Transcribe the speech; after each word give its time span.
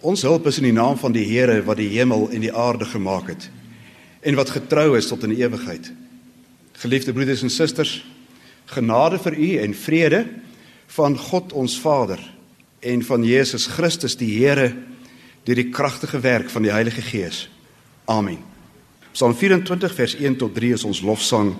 Ons 0.00 0.22
hulp 0.24 0.46
is 0.48 0.56
in 0.56 0.70
die 0.70 0.76
naam 0.76 0.96
van 0.96 1.12
die 1.12 1.26
Here 1.28 1.58
wat 1.66 1.76
die 1.76 1.90
hemel 1.92 2.30
en 2.32 2.40
die 2.40 2.52
aarde 2.52 2.88
gemaak 2.88 3.28
het 3.34 3.50
en 4.20 4.36
wat 4.36 4.52
getrou 4.52 4.98
is 4.98 5.06
tot 5.08 5.22
in 5.24 5.32
ewigheid. 5.32 5.86
Geliefde 6.76 7.12
broeders 7.16 7.40
en 7.40 7.52
susters, 7.52 8.02
genade 8.68 9.16
vir 9.20 9.36
u 9.36 9.48
en 9.62 9.74
vrede 9.74 10.20
van 10.92 11.16
God 11.16 11.54
ons 11.56 11.78
Vader 11.80 12.20
en 12.80 13.04
van 13.04 13.24
Jesus 13.24 13.66
Christus 13.66 14.16
die 14.20 14.28
Here 14.38 14.74
deur 15.48 15.56
die 15.56 15.70
kragtige 15.72 16.20
werk 16.20 16.50
van 16.52 16.64
die 16.64 16.72
Heilige 16.72 17.00
Gees. 17.04 17.46
Amen. 18.04 18.42
Psalm 19.12 19.34
24 19.34 19.94
vers 19.94 20.16
1 20.16 20.36
tot 20.36 20.54
3 20.54 20.76
is 20.76 20.84
ons 20.84 21.00
lofsang 21.00 21.54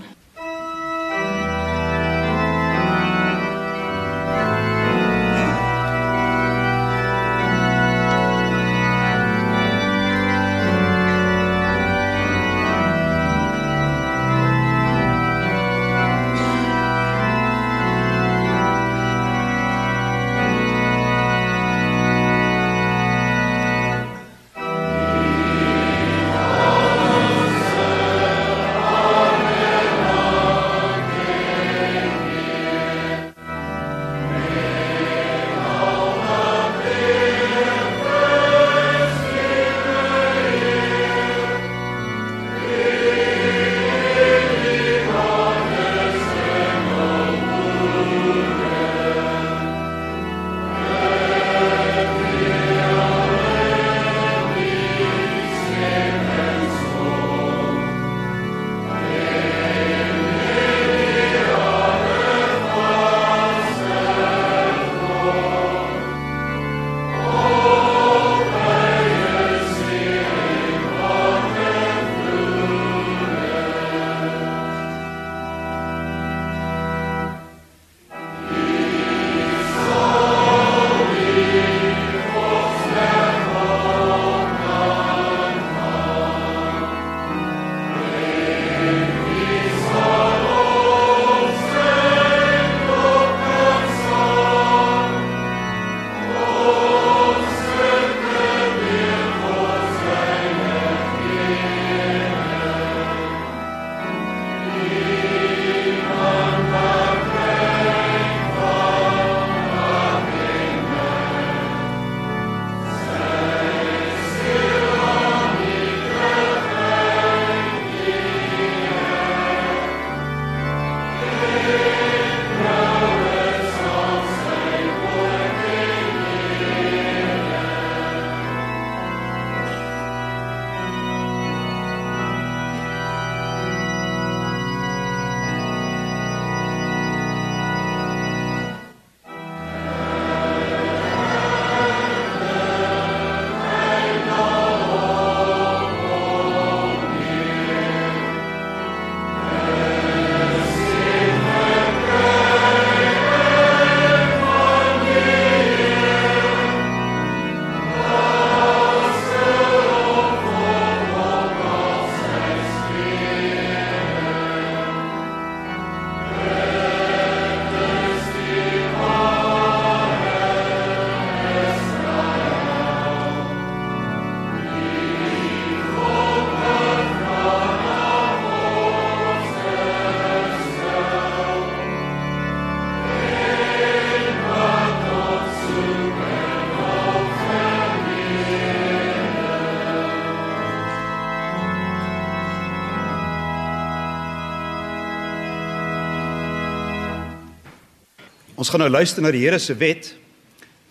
Ons 198.61 198.69
gaan 198.69 198.82
nou 198.82 198.91
luister 198.93 199.25
na 199.25 199.31
die 199.32 199.41
Here 199.41 199.56
se 199.56 199.73
wet 199.81 200.11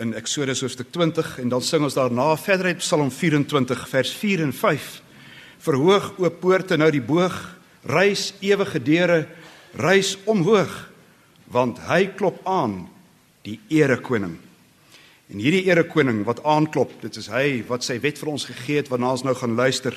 in 0.02 0.16
Eksodus 0.18 0.64
hoofstuk 0.64 0.88
20 0.90 1.36
en 1.44 1.52
dan 1.52 1.62
sing 1.62 1.84
ons 1.86 1.94
daarna 1.94 2.32
verder 2.42 2.72
uit 2.72 2.80
Psalm 2.82 3.12
24 3.14 3.84
vers 3.92 4.14
4 4.18 4.42
en 4.48 4.54
5. 4.58 4.88
Verhoog 5.68 6.08
o 6.18 6.32
poorte 6.34 6.80
nou 6.82 6.88
die 6.90 7.04
boog, 7.06 7.36
reis 7.86 8.32
ewige 8.42 8.82
deure, 8.82 9.20
reis 9.78 10.16
omhoog, 10.26 10.72
want 11.54 11.78
hy 11.86 12.08
klop 12.18 12.40
aan 12.50 12.88
die 13.46 13.60
ere 13.78 14.00
koning. 14.02 14.40
En 15.30 15.38
hierdie 15.38 15.68
ere 15.70 15.86
koning 15.86 16.24
wat 16.26 16.42
aanklop, 16.42 16.96
dit 17.04 17.22
is 17.22 17.30
hy 17.30 17.60
wat 17.70 17.86
sy 17.86 18.00
wet 18.02 18.18
vir 18.18 18.34
ons 18.34 18.48
gegee 18.50 18.82
het 18.82 18.90
waarna 18.90 19.14
ons 19.14 19.28
nou 19.28 19.38
gaan 19.38 19.54
luister. 19.54 19.94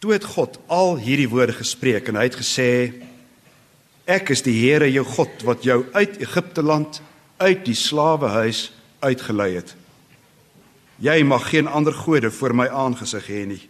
Toe 0.00 0.16
het 0.16 0.24
God 0.32 0.56
al 0.72 0.96
hierdie 0.96 1.28
woorde 1.28 1.60
gespreek 1.60 2.08
en 2.08 2.16
hy 2.16 2.30
het 2.30 2.40
gesê 2.40 2.70
Ek 4.06 4.30
is 4.30 4.44
die 4.46 4.54
Here 4.54 4.86
jou 4.86 5.02
God 5.02 5.42
wat 5.42 5.64
jou 5.66 5.80
uit 5.96 6.20
Egipte 6.22 6.62
land 6.62 7.00
uit 7.42 7.64
die 7.66 7.74
slawehuis 7.74 8.68
uitgelei 9.02 9.56
het. 9.56 9.72
Jy 11.02 11.24
mag 11.26 11.48
geen 11.50 11.66
ander 11.66 11.92
gode 11.92 12.30
voor 12.30 12.54
my 12.54 12.68
aangesig 12.70 13.26
hê 13.26 13.42
nie. 13.50 13.64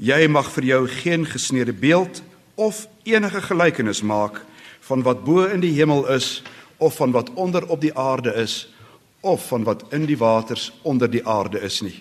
Jy 0.00 0.24
mag 0.32 0.48
vir 0.56 0.70
jou 0.70 0.80
geen 0.88 1.28
gesneede 1.28 1.76
beeld 1.76 2.22
of 2.56 2.86
enige 3.04 3.44
gelykenis 3.44 4.00
maak 4.00 4.40
van 4.88 5.04
wat 5.04 5.20
bo 5.28 5.44
in 5.44 5.60
die 5.60 5.76
hemel 5.76 6.06
is 6.16 6.40
of 6.80 6.96
van 6.96 7.12
wat 7.12 7.28
onder 7.36 7.68
op 7.68 7.84
die 7.84 7.92
aarde 7.92 8.32
is 8.40 8.72
of 9.20 9.44
van 9.52 9.68
wat 9.68 9.84
in 9.92 10.08
die 10.08 10.16
waters 10.16 10.70
onder 10.80 11.12
die 11.12 11.26
aarde 11.28 11.60
is 11.60 11.82
nie. 11.84 11.98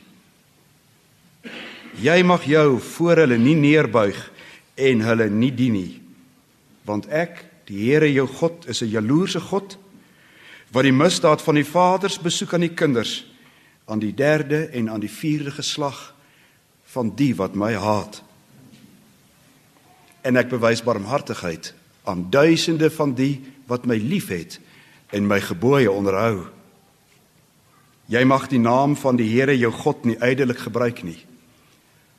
Jy 2.00 2.22
mag 2.24 2.48
jou 2.48 2.80
voor 2.96 3.26
hulle 3.28 3.38
nie 3.38 3.60
neerbuig 3.60 4.30
en 4.80 5.04
hulle 5.04 5.28
nie 5.28 5.52
dien 5.52 5.76
nie 5.76 6.00
want 6.90 7.06
ek 7.14 7.46
die 7.70 7.84
Here 7.86 8.10
jou 8.10 8.26
God 8.28 8.66
is 8.68 8.82
'n 8.82 8.90
jaloerse 8.90 9.40
God 9.40 9.78
wat 10.74 10.84
die 10.84 10.96
misdaad 10.96 11.42
van 11.42 11.56
die 11.56 11.66
vaders 11.66 12.18
besoek 12.18 12.54
aan 12.54 12.66
die 12.66 12.76
kinders 12.76 13.26
aan 13.86 14.00
die 14.00 14.14
derde 14.14 14.70
en 14.74 14.90
aan 14.90 15.02
die 15.02 15.12
vierde 15.12 15.52
geslag 15.52 16.14
van 16.86 17.16
die 17.16 17.36
wat 17.36 17.56
my 17.56 17.74
haat 17.74 18.24
en 20.22 20.36
ek 20.36 20.50
bewys 20.50 20.84
barmhartigheid 20.84 21.74
aan 22.04 22.30
duisende 22.30 22.90
van 22.90 23.14
die 23.14 23.42
wat 23.68 23.86
my 23.86 23.98
liefhet 23.98 24.60
en 25.12 25.28
my 25.28 25.40
gebooie 25.40 25.92
onderhou 25.92 26.50
Jy 28.10 28.24
mag 28.26 28.48
die 28.50 28.60
naam 28.60 28.96
van 28.98 29.20
die 29.20 29.28
Here 29.30 29.54
jou 29.54 29.70
God 29.72 30.06
nie 30.10 30.18
ydelik 30.18 30.64
gebruik 30.66 31.04
nie. 31.06 31.20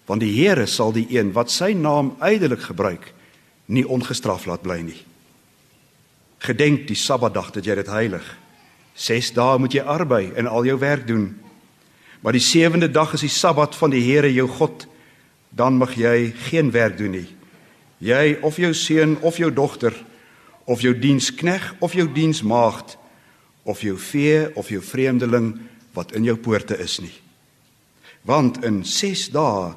Want 0.06 0.22
die 0.22 0.30
Here 0.30 0.68
sal 0.70 0.94
die 0.94 1.08
een 1.10 1.32
wat 1.34 1.50
sy 1.50 1.72
naam 1.74 2.12
ydelik 2.22 2.62
gebruik, 2.68 3.08
nie 3.70 3.86
ongestraf 3.86 4.46
laat 4.50 4.64
bly 4.66 4.80
nie. 4.82 4.98
Gedenk 6.42 6.88
die 6.88 6.98
Sabbatdag 6.98 7.52
dat 7.54 7.66
jy 7.68 7.76
dit 7.78 7.90
heilig. 7.92 8.24
6 8.98 9.32
dae 9.36 9.58
moet 9.60 9.76
jy 9.76 9.84
arbei 9.84 10.30
en 10.36 10.48
al 10.50 10.66
jou 10.66 10.78
werk 10.80 11.06
doen. 11.08 11.30
Maar 12.20 12.36
die 12.36 12.44
sewende 12.44 12.90
dag 12.90 13.14
is 13.16 13.24
die 13.24 13.32
Sabbat 13.32 13.76
van 13.78 13.94
die 13.94 14.02
Here 14.04 14.32
jou 14.32 14.48
God. 14.48 14.86
Dan 15.50 15.78
mag 15.80 15.94
jy 15.98 16.32
geen 16.50 16.70
werk 16.74 16.98
doen 16.98 17.14
nie. 17.20 17.28
Jy 18.00 18.38
of 18.42 18.56
jou 18.56 18.72
seun 18.74 19.18
of 19.20 19.38
jou 19.40 19.50
dogter 19.52 19.94
of 20.70 20.82
jou 20.84 20.94
dienskneg 20.94 21.74
of 21.80 21.94
jou 21.96 22.06
diensmaagd 22.12 22.96
of 23.62 23.82
jou 23.82 23.96
vee 23.98 24.48
of 24.56 24.68
jou 24.70 24.80
vreemdeling 24.82 25.54
wat 25.96 26.12
in 26.16 26.24
jou 26.24 26.36
poorte 26.36 26.78
is 26.78 26.98
nie. 27.02 27.14
Want 28.22 28.64
in 28.64 28.84
6 28.84 29.30
dae 29.34 29.72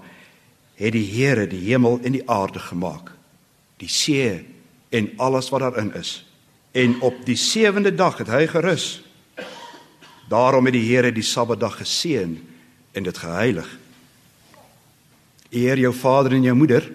het 0.77 0.93
die 0.93 1.05
Here 1.07 1.47
die 1.47 1.61
hemel 1.69 1.99
en 2.03 2.17
die 2.17 2.25
aarde 2.29 2.59
gemaak, 2.59 3.12
die 3.77 3.89
see 3.89 4.45
en 4.93 5.09
alles 5.17 5.49
wat 5.49 5.65
daarin 5.65 5.93
is. 5.97 6.21
En 6.71 7.01
op 7.01 7.25
die 7.25 7.37
sewende 7.37 7.93
dag 7.95 8.17
het 8.17 8.29
hy 8.33 8.47
gerus. 8.47 9.03
Daarom 10.29 10.65
het 10.65 10.73
die 10.73 10.87
Here 10.87 11.11
die 11.11 11.25
Sabbatdag 11.25 11.77
geseën 11.77 12.37
en 12.91 13.03
dit 13.03 13.17
geheilig. 13.17 13.67
Eer 15.49 15.77
jou 15.77 15.93
vader 15.93 16.33
en 16.33 16.45
jou 16.45 16.55
moeder 16.57 16.91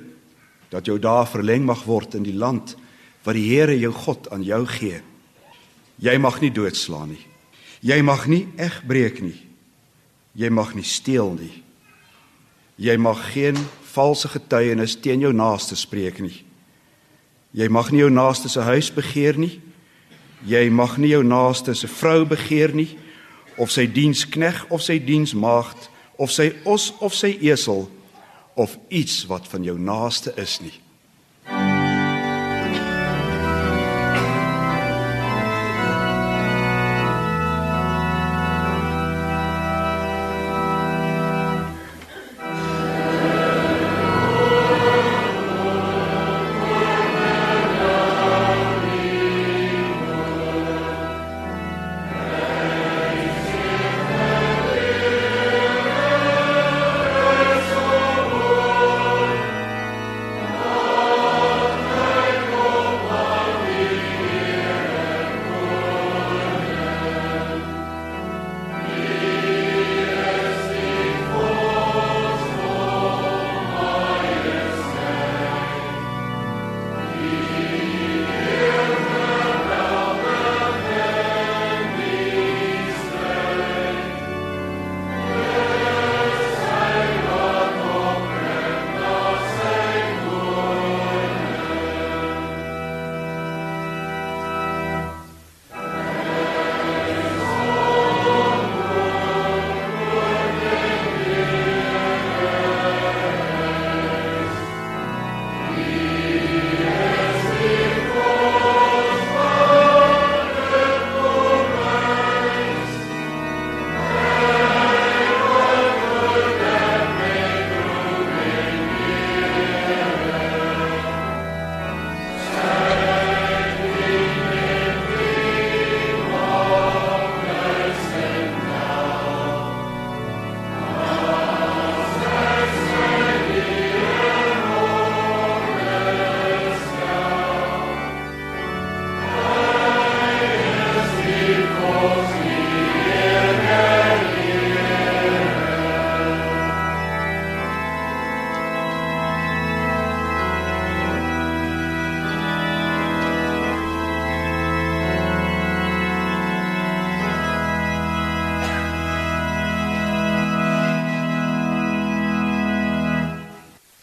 dat 0.68 0.86
jou 0.86 0.98
dae 0.98 1.26
verleng 1.26 1.64
mag 1.64 1.84
word 1.86 2.14
in 2.18 2.26
die 2.26 2.36
land 2.36 2.74
wat 3.22 3.36
die 3.38 3.46
Here 3.50 3.76
jou 3.78 3.92
God 3.92 4.30
aan 4.34 4.42
jou 4.42 4.64
gee. 4.66 5.00
Jy 5.98 6.16
mag 6.18 6.40
nie 6.40 6.50
doodslaan 6.54 7.14
nie. 7.14 7.24
Jy 7.80 8.02
mag 8.02 8.26
nie 8.26 8.46
egbreek 8.58 9.22
nie. 9.22 9.36
Jy 10.38 10.50
mag 10.50 10.74
nie 10.74 10.86
steel 10.86 11.34
nie. 11.38 11.62
Jy 12.78 12.94
mag 13.02 13.22
geen 13.32 13.58
valse 13.90 14.30
getuienis 14.30 14.96
teen 15.02 15.22
jou 15.22 15.32
naaste 15.34 15.76
spreek 15.78 16.20
nie. 16.22 16.44
Jy 17.52 17.68
mag 17.72 17.90
nie 17.92 18.02
jou 18.02 18.10
naaste 18.12 18.48
se 18.48 18.60
huis 18.60 18.90
begeer 18.92 19.38
nie. 19.38 19.60
Jy 20.46 20.68
mag 20.70 20.98
nie 20.98 21.12
jou 21.14 21.22
naaste 21.24 21.74
se 21.74 21.88
vrou 21.88 22.26
begeer 22.28 22.74
nie 22.76 22.90
of 23.58 23.72
sy 23.74 23.88
dienskneg 23.90 24.66
of 24.70 24.84
sy 24.84 24.98
diensmaagd 25.02 25.88
of 26.18 26.30
sy 26.30 26.52
os 26.68 26.92
of 27.02 27.14
sy 27.14 27.32
esel 27.50 27.88
of 28.58 28.76
iets 28.90 29.24
wat 29.30 29.48
van 29.50 29.64
jou 29.66 29.78
naaste 29.78 30.34
is 30.38 30.58
nie. 30.62 30.74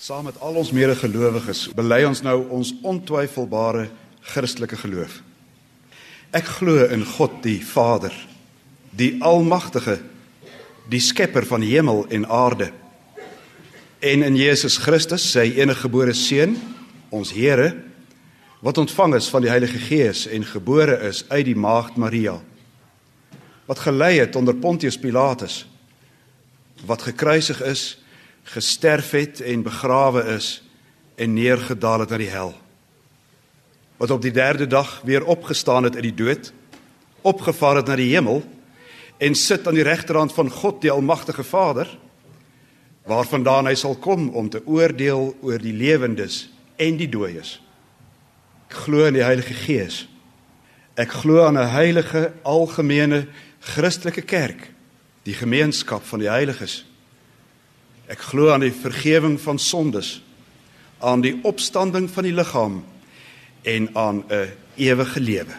Saam 0.06 0.28
met 0.28 0.36
al 0.38 0.54
ons 0.54 0.70
medegelowiges 0.70 1.64
bely 1.74 2.04
ons 2.06 2.20
nou 2.22 2.36
ons 2.54 2.70
ontwyfelbare 2.86 3.88
Christelike 4.36 4.78
geloof. 4.78 5.16
Ek 6.30 6.46
glo 6.60 6.84
in 6.94 7.02
God 7.16 7.40
die 7.42 7.58
Vader, 7.66 8.14
die 8.94 9.16
almagtige, 9.26 9.96
die 10.94 11.02
skepper 11.02 11.50
van 11.50 11.66
hemel 11.66 12.04
en 12.14 12.30
aarde. 12.30 12.70
En 13.98 14.28
in 14.30 14.38
Jesus 14.38 14.78
Christus, 14.86 15.26
sy 15.26 15.48
eniggebore 15.58 16.14
seun, 16.14 16.54
ons 17.10 17.34
Here, 17.34 17.72
wat 18.62 18.78
ontvang 18.86 19.18
is 19.18 19.34
van 19.34 19.48
die 19.48 19.54
Heilige 19.56 19.82
Gees 19.90 20.28
en 20.30 20.46
gebore 20.46 21.02
is 21.10 21.26
uit 21.34 21.48
die 21.50 21.58
maagd 21.58 21.98
Maria. 21.98 22.38
Wat 23.66 23.82
gelei 23.90 24.20
het 24.20 24.38
onder 24.38 24.54
Pontius 24.54 25.02
Pilatus, 25.02 25.64
wat 26.86 27.10
gekruisig 27.10 27.66
is 27.66 27.88
gesterf 28.46 29.12
het 29.12 29.42
en 29.42 29.64
begrawe 29.66 30.24
is 30.36 30.62
en 31.16 31.34
neergedaal 31.34 32.06
het 32.06 32.10
na 32.14 32.20
die 32.22 32.30
hel. 32.30 32.54
Wat 33.98 34.12
op 34.12 34.22
die 34.22 34.34
3de 34.36 34.68
dag 34.68 35.02
weer 35.04 35.26
opgestaan 35.26 35.84
het 35.84 35.96
uit 35.96 36.04
die 36.04 36.14
dood, 36.14 36.52
opgevaar 37.22 37.82
het 37.82 37.90
na 37.90 37.98
die 37.98 38.12
hemel 38.14 38.44
en 39.18 39.36
sit 39.36 39.68
aan 39.68 39.78
die 39.78 39.88
regterhand 39.88 40.34
van 40.34 40.52
God 40.52 40.82
die 40.84 40.92
almagtige 40.92 41.44
Vader, 41.44 41.90
waarvandaan 43.06 43.70
hy 43.70 43.76
sal 43.80 43.96
kom 43.96 44.30
om 44.30 44.50
te 44.50 44.62
oordeel 44.66 45.32
oor 45.42 45.62
die 45.62 45.74
lewendes 45.74 46.46
en 46.76 46.98
die 47.00 47.10
dooies. 47.10 47.60
Ek 48.70 48.82
glo 48.86 49.06
in 49.08 49.16
die 49.18 49.26
Heilige 49.26 49.54
Gees. 49.54 50.06
Ek 50.98 51.12
glo 51.22 51.46
aan 51.46 51.58
'n 51.58 51.70
heilige 51.70 52.34
algemene 52.44 53.28
Christelike 53.60 54.22
kerk, 54.22 54.72
die 55.24 55.34
gemeenskap 55.34 56.04
van 56.04 56.20
die 56.20 56.30
heiliges 56.30 56.86
Ek 58.08 58.22
glo 58.22 58.52
aan 58.54 58.62
die 58.62 58.74
vergifnis 58.74 59.42
van 59.42 59.60
sondes, 59.60 60.22
aan 61.00 61.22
die 61.22 61.40
opstanding 61.44 62.10
van 62.10 62.24
die 62.24 62.34
liggaam 62.34 62.84
en 63.64 63.90
aan 63.96 64.24
'n 64.30 64.52
ewige 64.76 65.20
lewe. 65.20 65.56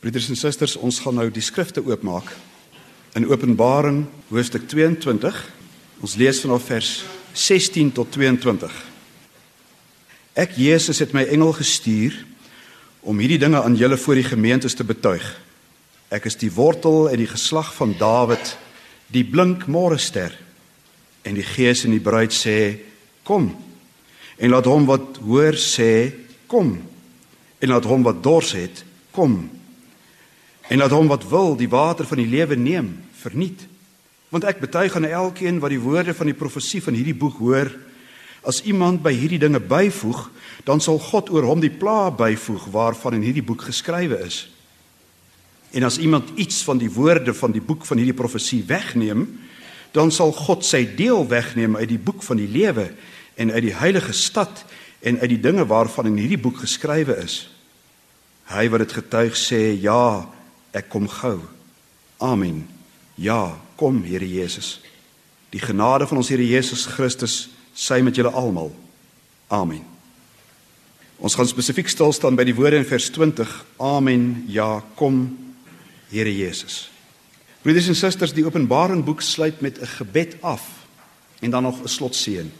Broeders 0.00 0.28
en 0.28 0.36
susters, 0.36 0.76
ons 0.76 0.98
gaan 0.98 1.14
nou 1.14 1.30
die 1.30 1.42
skrifte 1.42 1.84
oopmaak 1.84 2.32
in 3.14 3.26
Openbaring 3.26 4.06
hoofstuk 4.28 4.68
22. 4.68 5.50
Ons 6.00 6.14
lees 6.14 6.40
vanaf 6.40 6.62
vers 6.68 7.04
16 7.32 7.92
tot 7.92 8.12
22. 8.12 8.72
Ek 10.36 10.52
Jesus 10.56 10.98
het 10.98 11.12
my 11.12 11.22
engel 11.22 11.52
gestuur 11.52 12.12
om 13.00 13.18
hierdie 13.18 13.38
dinge 13.38 13.62
aan 13.62 13.76
julle 13.76 13.96
voor 13.96 14.14
die 14.14 14.28
gemeentes 14.28 14.74
te 14.74 14.84
betuig. 14.84 15.24
Ek 16.12 16.24
is 16.28 16.36
die 16.36 16.52
wortel 16.52 17.08
en 17.08 17.16
die 17.16 17.30
geslag 17.30 17.72
van 17.74 17.94
Dawid, 17.98 18.56
die 19.08 19.24
blink 19.24 19.66
môrester. 19.66 20.45
En 21.26 21.34
die 21.34 21.46
Gees 21.46 21.82
en 21.84 21.94
die 21.94 22.02
bruid 22.02 22.34
sê: 22.34 22.78
Kom. 23.26 23.50
En 24.36 24.52
laat 24.52 24.68
hom 24.70 24.86
wat 24.86 25.18
hoor 25.26 25.58
sê: 25.58 26.12
Kom. 26.46 26.76
En 27.58 27.72
laat 27.72 27.84
hom 27.88 28.04
wat 28.04 28.22
dors 28.22 28.52
het, 28.52 28.84
kom. 29.10 29.38
En 30.68 30.78
laat 30.78 30.92
hom 30.92 31.08
wat 31.08 31.24
wil 31.30 31.56
die 31.56 31.70
water 31.70 32.06
van 32.06 32.20
die 32.20 32.28
lewe 32.28 32.56
neem, 32.58 32.92
verniet. 33.22 33.64
Want 34.28 34.44
ek 34.44 34.60
betuig 34.60 34.96
aan 34.98 35.08
elkeen 35.08 35.60
wat 35.62 35.72
die 35.72 35.80
woorde 35.80 36.14
van 36.14 36.28
die 36.28 36.36
profesie 36.36 36.82
van 36.84 36.98
hierdie 36.98 37.16
boek 37.16 37.38
hoor, 37.40 37.70
as 38.46 38.60
iemand 38.68 39.00
by 39.02 39.10
hierdie 39.16 39.40
dinge 39.42 39.60
byvoeg, 39.62 40.28
dan 40.66 40.82
sal 40.82 41.00
God 41.02 41.30
oor 41.34 41.48
hom 41.48 41.62
die 41.62 41.72
pla 41.72 42.10
byvoeg 42.14 42.68
waarvan 42.74 43.18
in 43.18 43.24
hierdie 43.26 43.46
boek 43.46 43.64
geskrywe 43.66 44.20
is. 44.26 44.44
En 45.74 45.86
as 45.86 45.98
iemand 45.98 46.30
iets 46.38 46.60
van 46.66 46.78
die 46.78 46.90
woorde 46.92 47.34
van 47.34 47.54
die 47.54 47.62
boek 47.64 47.86
van 47.88 47.98
hierdie 47.98 48.16
profesie 48.16 48.62
wegneem, 48.68 49.26
dan 49.96 50.12
sal 50.12 50.34
God 50.36 50.64
sy 50.66 50.84
deel 50.96 51.24
wegneem 51.28 51.76
uit 51.76 51.88
die 51.88 52.00
boek 52.00 52.20
van 52.26 52.36
die 52.36 52.50
lewe 52.50 52.90
en 53.40 53.52
uit 53.52 53.64
die 53.64 53.76
heilige 53.76 54.12
stad 54.12 54.64
en 55.00 55.20
uit 55.22 55.30
die 55.32 55.40
dinge 55.40 55.64
waarvan 55.68 56.10
in 56.10 56.18
hierdie 56.20 56.40
boek 56.40 56.60
geskrywe 56.60 57.16
is. 57.22 57.46
Hy 58.52 58.68
wat 58.70 58.84
dit 58.84 58.96
getuig 58.98 59.36
sê, 59.38 59.60
ja, 59.80 60.26
ek 60.76 60.90
kom 60.92 61.08
gou. 61.08 61.38
Amen. 62.22 62.66
Ja, 63.16 63.56
kom 63.80 64.02
Here 64.04 64.28
Jesus. 64.28 64.76
Die 65.52 65.60
genade 65.60 66.06
van 66.06 66.20
ons 66.20 66.28
Here 66.28 66.44
Jesus 66.44 66.84
Christus 66.86 67.46
sy 67.76 68.02
met 68.04 68.16
julle 68.16 68.32
almal. 68.36 68.72
Amen. 69.48 69.84
Ons 71.16 71.36
gaan 71.38 71.48
spesifiek 71.48 71.88
stil 71.88 72.12
staan 72.12 72.36
by 72.36 72.44
die 72.44 72.56
woorde 72.56 72.82
in 72.82 72.88
vers 72.88 73.08
20. 73.14 73.52
Amen. 73.80 74.44
Ja, 74.52 74.82
kom 75.00 75.30
Here 76.12 76.32
Jesus. 76.32 76.86
Broeders 77.66 77.88
en 77.90 77.96
susters, 77.98 78.30
die 78.30 78.44
Openbaring 78.46 79.00
boek 79.02 79.24
sluit 79.26 79.58
met 79.60 79.80
'n 79.80 79.86
gebed 79.98 80.36
af 80.40 80.62
en 81.40 81.50
dan 81.50 81.62
nog 81.62 81.82
'n 81.82 81.88
slotseën. 81.88 82.52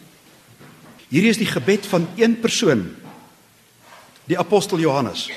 Hierdie 1.09 1.31
is 1.31 1.37
die 1.37 1.47
gebed 1.47 1.87
van 1.87 2.09
een 2.17 2.41
persoon, 2.41 2.95
die 4.25 4.39
apostel 4.39 4.79
Johannes. 4.79 5.31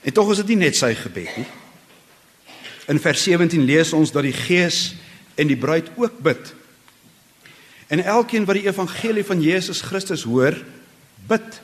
En 0.00 0.12
tog 0.12 0.30
is 0.30 0.36
dit 0.36 0.46
nie 0.46 0.56
net 0.56 0.76
sy 0.76 0.94
gebed 0.94 1.36
nie. 1.36 1.46
In 2.86 3.00
vers 3.00 3.22
17 3.22 3.64
lees 3.64 3.92
ons 3.92 4.12
dat 4.12 4.22
die 4.22 4.32
Gees 4.32 4.94
en 5.34 5.46
die 5.46 5.56
bruid 5.56 5.90
ook 5.96 6.18
bid. 6.18 6.54
En 7.86 8.04
elkeen 8.04 8.44
wat 8.44 8.54
die 8.54 8.66
evangelie 8.66 9.24
van 9.24 9.42
Jesus 9.42 9.80
Christus 9.80 10.22
hoor, 10.22 10.64
bid. 11.26 11.60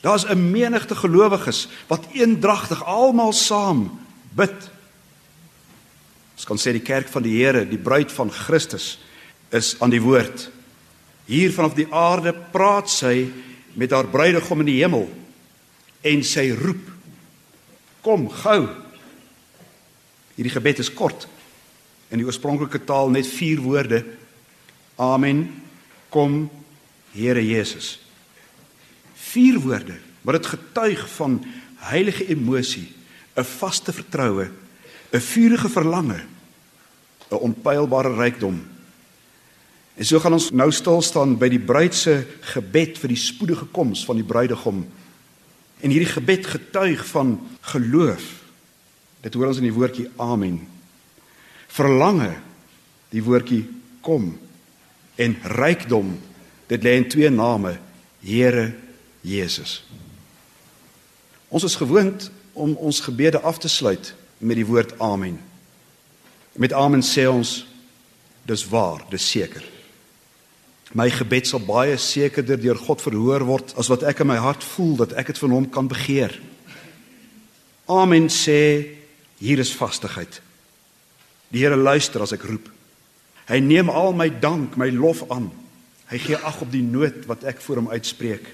Daar's 0.00 0.28
'n 0.28 0.50
menigte 0.50 0.94
gelowiges 0.94 1.68
wat 1.86 2.06
eendragtig 2.12 2.84
almal 2.84 3.32
saam 3.32 4.00
bid. 4.34 4.72
Ons 6.44 6.50
kan 6.50 6.60
sê 6.60 6.74
die 6.76 6.84
kerk 6.84 7.08
van 7.08 7.24
die 7.24 7.38
Here, 7.38 7.62
die 7.64 7.80
bruid 7.80 8.10
van 8.12 8.28
Christus 8.28 8.98
is 9.48 9.70
aan 9.80 9.88
die 9.88 10.02
woord. 10.04 10.42
Hier 11.24 11.54
vanaf 11.56 11.72
die 11.72 11.86
aarde 11.88 12.34
praat 12.52 12.90
sy 12.92 13.30
met 13.80 13.94
haar 13.96 14.10
bruidegom 14.12 14.60
in 14.60 14.68
die 14.68 14.82
hemel 14.82 15.06
en 16.04 16.24
sy 16.28 16.50
roep: 16.52 16.82
Kom 18.04 18.26
gou. 18.28 18.58
Hierdie 20.36 20.52
gebed 20.52 20.82
is 20.84 20.92
kort. 20.92 21.24
In 22.12 22.20
die 22.20 22.28
oorspronklike 22.28 22.82
taal 22.84 23.08
net 23.14 23.24
4 23.24 23.64
woorde. 23.64 24.02
Amen. 25.00 25.46
Kom 26.12 26.50
Here 27.16 27.40
Jesus. 27.40 27.94
Vier 29.32 29.56
woorde, 29.64 29.96
maar 30.20 30.36
dit 30.36 30.52
getuig 30.52 31.08
van 31.16 31.40
heilige 31.88 32.28
emosie, 32.28 32.92
'n 33.32 33.48
vaste 33.48 33.96
vertroue, 33.96 34.50
'n 35.08 35.20
vurige 35.20 35.72
verlange, 35.72 36.33
'n 37.30 37.40
onpylbare 37.40 38.14
rykdom. 38.14 38.62
En 39.94 40.04
so 40.04 40.18
gaan 40.18 40.32
ons 40.32 40.50
nou 40.50 40.72
stil 40.72 41.02
staan 41.02 41.38
by 41.38 41.48
die 41.48 41.62
bruid 41.62 41.94
se 41.94 42.26
gebed 42.40 42.98
vir 42.98 43.08
die 43.08 43.16
spoedige 43.16 43.64
koms 43.64 44.04
van 44.04 44.16
die 44.16 44.24
bruidegom. 44.24 44.86
En 45.80 45.90
hierdie 45.90 46.12
gebed 46.12 46.46
getuig 46.46 47.06
van 47.06 47.40
geloof. 47.60 48.42
Dit 49.20 49.34
hoor 49.34 49.46
ons 49.46 49.56
in 49.56 49.70
die 49.70 49.72
woordjie 49.72 50.10
amen. 50.16 50.66
Verlange, 51.68 52.34
die 53.10 53.22
woordjie 53.22 53.64
kom 54.00 54.38
en 55.16 55.36
rykdom 55.42 56.14
dit 56.66 56.82
lê 56.82 56.96
in 56.98 57.08
twee 57.08 57.30
name 57.30 57.78
Here 58.24 58.72
Jesus 59.22 59.82
ons 61.54 61.66
is 61.68 61.76
gewoond 61.78 62.30
om 62.58 62.74
ons 62.82 63.02
gebede 63.04 63.38
af 63.46 63.60
te 63.62 63.70
sluit 63.70 64.10
met 64.38 64.58
die 64.58 64.66
woord 64.66 64.96
amen 64.98 65.38
met 66.60 66.72
amen 66.72 67.02
sê 67.02 67.26
ons 67.30 67.62
dis 68.46 68.66
waar 68.70 69.04
dis 69.10 69.30
seker 69.36 69.64
my 70.94 71.08
gebed 71.10 71.48
sal 71.48 71.62
baie 71.64 71.96
sekerder 71.98 72.60
deur 72.60 72.78
God 72.78 73.02
verhoor 73.02 73.46
word 73.48 73.74
as 73.80 73.90
wat 73.92 74.06
ek 74.06 74.22
in 74.22 74.30
my 74.30 74.38
hart 74.38 74.66
voel 74.74 74.96
dat 75.02 75.16
ek 75.18 75.32
dit 75.32 75.42
van 75.42 75.56
hom 75.58 75.70
kan 75.70 75.90
begeer 75.90 76.36
amen 77.90 78.30
sê 78.32 78.60
hier 79.42 79.60
is 79.60 79.74
vastigheid 79.76 80.40
die 81.54 81.62
Here 81.62 81.76
luister 81.78 82.22
as 82.24 82.32
ek 82.34 82.46
roep 82.48 82.70
Hy 83.48 83.60
neem 83.60 83.90
al 83.92 84.14
my 84.16 84.30
dank, 84.40 84.78
my 84.80 84.88
lof 84.92 85.24
aan. 85.32 85.50
Hy 86.08 86.20
gee 86.20 86.38
ag 86.38 86.62
op 86.64 86.70
die 86.72 86.84
nood 86.84 87.24
wat 87.28 87.44
ek 87.48 87.60
voor 87.64 87.82
hom 87.82 87.90
uitspreek. 87.92 88.46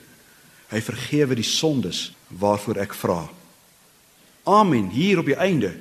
Hy 0.71 0.81
vergewe 0.83 1.39
die 1.39 1.47
sondes 1.47 2.11
waarvoor 2.41 2.81
ek 2.83 2.95
vra. 2.99 3.23
Amen. 4.51 4.89
Hier 4.95 5.21
op 5.23 5.31
die 5.31 5.39
einde 5.39 5.75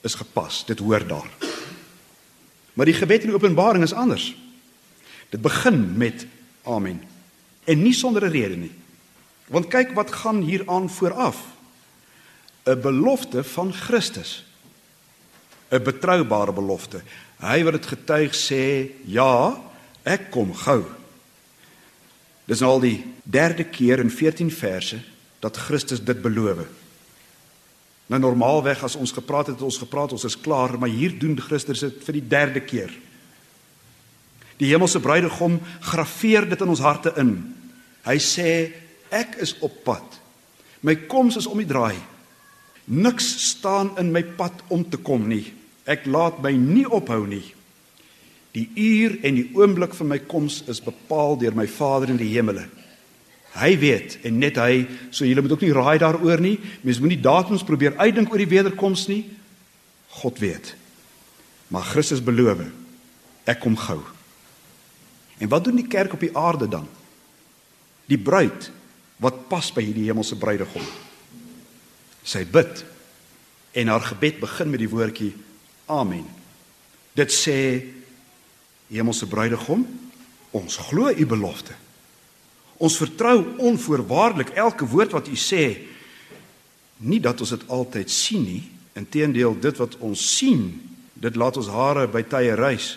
is 0.00 0.14
gepas. 0.14 0.64
Dit 0.66 0.78
hoor 0.78 1.06
daar. 1.06 1.30
Maar 2.72 2.86
die 2.86 2.94
gebed 2.94 3.24
in 3.24 3.34
Openbaring 3.34 3.82
is 3.84 3.92
anders. 3.92 4.36
Dit 5.28 5.40
begin 5.40 5.96
met 5.96 6.26
amen. 6.62 7.02
En 7.64 7.82
nie 7.82 7.92
sonder 7.92 8.24
'n 8.24 8.30
rede 8.30 8.56
nie. 8.56 8.72
Want 9.46 9.68
kyk 9.68 9.92
wat 9.92 10.12
gaan 10.12 10.40
hier 10.40 10.62
aan 10.66 10.90
vooraf. 10.90 11.36
'n 12.64 12.80
Belofte 12.80 13.44
van 13.44 13.72
Christus. 13.72 14.44
'n 15.70 15.82
Betroubare 15.82 16.52
belofte. 16.52 17.02
Hy 17.38 17.62
wat 17.62 17.72
dit 17.72 17.86
getuig 17.86 18.34
sê, 18.34 18.90
ja, 19.04 19.60
ek 20.02 20.30
kom 20.30 20.54
gou. 20.54 20.84
Dis 22.44 22.60
nou 22.60 22.70
al 22.72 22.80
die 22.80 23.04
derde 23.22 23.64
keer 23.64 23.98
in 23.98 24.10
14 24.10 24.50
verse 24.50 24.98
dat 25.38 25.56
Christus 25.56 26.04
dit 26.04 26.22
beloof. 26.22 26.66
Nou 28.08 28.20
normaalweg 28.20 28.82
as 28.86 28.96
ons 28.96 29.12
gepraat 29.12 29.50
het, 29.50 29.58
het 29.58 29.66
ons 29.66 29.80
gepraat, 29.82 30.14
ons 30.16 30.24
is 30.24 30.38
klaar, 30.40 30.78
maar 30.80 30.88
hier 30.88 31.12
doen 31.20 31.36
Christus 31.40 31.84
dit 31.84 32.04
vir 32.06 32.16
die 32.16 32.24
derde 32.24 32.62
keer. 32.64 32.92
Die 34.58 34.70
hemelse 34.72 35.00
bruidegom 35.00 35.58
graweer 35.90 36.48
dit 36.48 36.64
in 36.64 36.72
ons 36.72 36.82
harte 36.82 37.12
in. 37.20 37.36
Hy 38.08 38.16
sê 38.22 38.52
ek 39.14 39.36
is 39.44 39.54
op 39.64 39.76
pad. 39.84 40.16
My 40.80 40.94
koms 41.10 41.36
is 41.38 41.46
om 41.50 41.60
die 41.60 41.68
draai. 41.68 41.98
Niks 42.88 43.28
staan 43.50 43.92
in 44.00 44.10
my 44.14 44.24
pad 44.38 44.64
om 44.72 44.86
te 44.88 45.00
kom 45.04 45.28
nie. 45.28 45.44
Ek 45.88 46.06
laat 46.08 46.40
my 46.44 46.54
nie 46.56 46.86
ophou 46.88 47.26
nie. 47.28 47.44
Die 48.56 48.66
uur 48.72 49.18
en 49.28 49.36
die 49.36 49.50
oomblik 49.56 49.92
van 49.98 50.14
my 50.14 50.18
koms 50.24 50.62
is 50.72 50.80
bepaal 50.82 51.36
deur 51.40 51.56
my 51.56 51.68
Vader 51.68 52.14
in 52.14 52.20
die 52.20 52.32
hemele. 52.32 52.64
Hy 53.58 53.72
weet 53.80 54.18
en 54.28 54.38
net 54.38 54.58
hy, 54.60 54.84
so 55.10 55.26
julle 55.26 55.42
moet 55.42 55.54
ook 55.56 55.64
nie 55.66 55.74
raai 55.74 55.98
daaroor 55.98 56.42
nie. 56.42 56.56
Mens 56.86 57.00
moenie 57.02 57.20
datums 57.20 57.66
probeer 57.66 57.96
uitdink 57.98 58.30
oor 58.30 58.42
die 58.42 58.50
wederkoms 58.50 59.06
nie. 59.10 59.24
God 60.20 60.38
weet. 60.42 60.74
Maar 61.74 61.88
Christus 61.90 62.22
beloof, 62.24 62.62
ek 63.48 63.60
kom 63.60 63.76
gou. 63.76 64.00
En 65.38 65.50
wat 65.50 65.66
doen 65.66 65.78
die 65.78 65.88
kerk 65.90 66.14
op 66.16 66.22
die 66.24 66.34
aarde 66.36 66.68
dan? 66.70 66.86
Die 68.08 68.18
bruid 68.18 68.70
wat 69.22 69.46
pas 69.50 69.68
by 69.74 69.82
hierdie 69.82 70.06
hemelse 70.08 70.38
bruidegom. 70.38 70.84
Sy 72.22 72.44
bid 72.46 72.84
en 73.78 73.90
haar 73.92 74.06
gebed 74.12 74.40
begin 74.42 74.70
met 74.72 74.82
die 74.82 74.90
woordjie 74.90 75.32
Amen. 75.88 76.26
Dit 77.16 77.32
sê 77.32 77.56
Hemelse 78.92 79.26
Bruidegom, 79.26 79.86
ons 80.52 80.76
glo 80.88 81.08
u 81.08 81.26
belofte. 81.26 81.72
Ons 82.78 82.96
vertrou 83.00 83.42
onvoorwaardelik 83.58 84.54
elke 84.54 84.86
woord 84.86 85.16
wat 85.16 85.28
u 85.28 85.36
sê. 85.36 85.64
Nie 87.02 87.20
dat 87.20 87.40
ons 87.40 87.54
dit 87.54 87.68
altyd 87.68 88.10
sien 88.10 88.44
nie, 88.46 88.62
inteendeel 88.98 89.56
dit 89.60 89.76
wat 89.78 89.96
ons 90.02 90.22
sien, 90.36 90.70
dit 91.18 91.36
laat 91.36 91.58
ons 91.58 91.70
hare 91.74 92.06
by 92.10 92.22
tye 92.26 92.54
rys. 92.58 92.96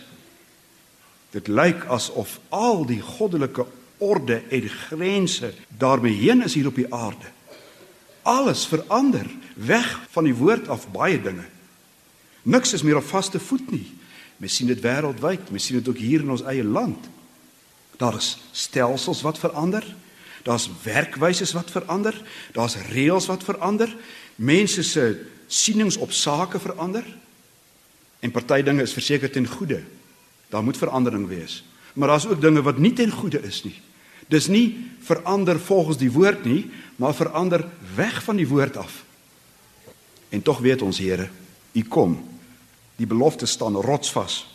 Dit 1.33 1.50
lyk 1.50 1.85
asof 1.89 2.38
al 2.53 2.83
die 2.85 3.01
goddelike 3.01 3.65
orde 4.01 4.41
en 4.50 4.67
grense 4.69 5.53
daarmee 5.77 6.17
heen 6.19 6.43
is 6.45 6.57
hier 6.57 6.67
op 6.69 6.77
die 6.77 6.89
aarde. 6.93 7.29
Alles 8.21 8.65
verander, 8.69 9.25
weg 9.55 9.88
van 10.13 10.27
die 10.27 10.35
woord 10.38 10.69
af 10.69 10.89
baie 10.93 11.21
dinge. 11.21 11.47
Niks 12.43 12.73
is 12.73 12.83
meer 12.85 12.97
op 12.97 13.07
vaste 13.09 13.39
voet 13.39 13.71
nie. 13.71 13.85
Mens 14.41 14.55
sien 14.57 14.69
dit 14.69 14.81
wêreldwyd, 14.81 15.50
mens 15.53 15.65
sien 15.65 15.77
dit 15.77 15.89
ook 15.89 16.01
hier 16.01 16.25
in 16.25 16.33
ons 16.33 16.45
eie 16.50 16.65
land. 16.65 17.09
Daar 18.01 18.15
is 18.17 18.38
stelsels 18.51 19.22
wat 19.22 19.39
verander. 19.39 19.86
Daar's 20.43 20.70
werkwyses 20.84 21.51
wat 21.53 21.72
verander. 21.72 22.15
Daar's 22.51 22.75
reëls 22.89 23.25
wat 23.29 23.43
verander. 23.43 23.96
Mense 24.36 24.84
se 24.84 25.25
sienings 25.48 25.98
op 25.98 26.12
sake 26.12 26.60
verander. 26.60 27.05
En 28.20 28.31
party 28.31 28.62
dinge 28.62 28.81
is 28.81 28.93
verseker 28.93 29.31
ten 29.31 29.48
goeie. 29.48 29.84
Daar 30.50 30.63
moet 30.63 30.77
verandering 30.77 31.27
wees. 31.27 31.63
Maar 31.93 32.08
daar's 32.08 32.25
ook 32.25 32.41
dinge 32.41 32.62
wat 32.62 32.77
nie 32.77 32.93
ten 32.93 33.12
goeie 33.12 33.41
is 33.41 33.63
nie. 33.63 33.77
Dis 34.27 34.48
nie 34.48 34.89
verander 35.00 35.60
volgens 35.60 35.98
die 35.98 36.12
woord 36.12 36.46
nie, 36.46 36.72
maar 36.96 37.13
verander 37.13 37.67
weg 37.96 38.24
van 38.24 38.36
die 38.36 38.48
woord 38.48 38.77
af. 38.77 39.03
En 40.29 40.41
tog 40.41 40.60
weet 40.60 40.81
ons 40.81 40.98
Here, 40.98 41.29
U 41.72 41.84
kom. 41.84 42.17
Die 42.96 43.08
belofte 43.08 43.46
staan 43.46 43.75
rotsvas. 43.75 44.50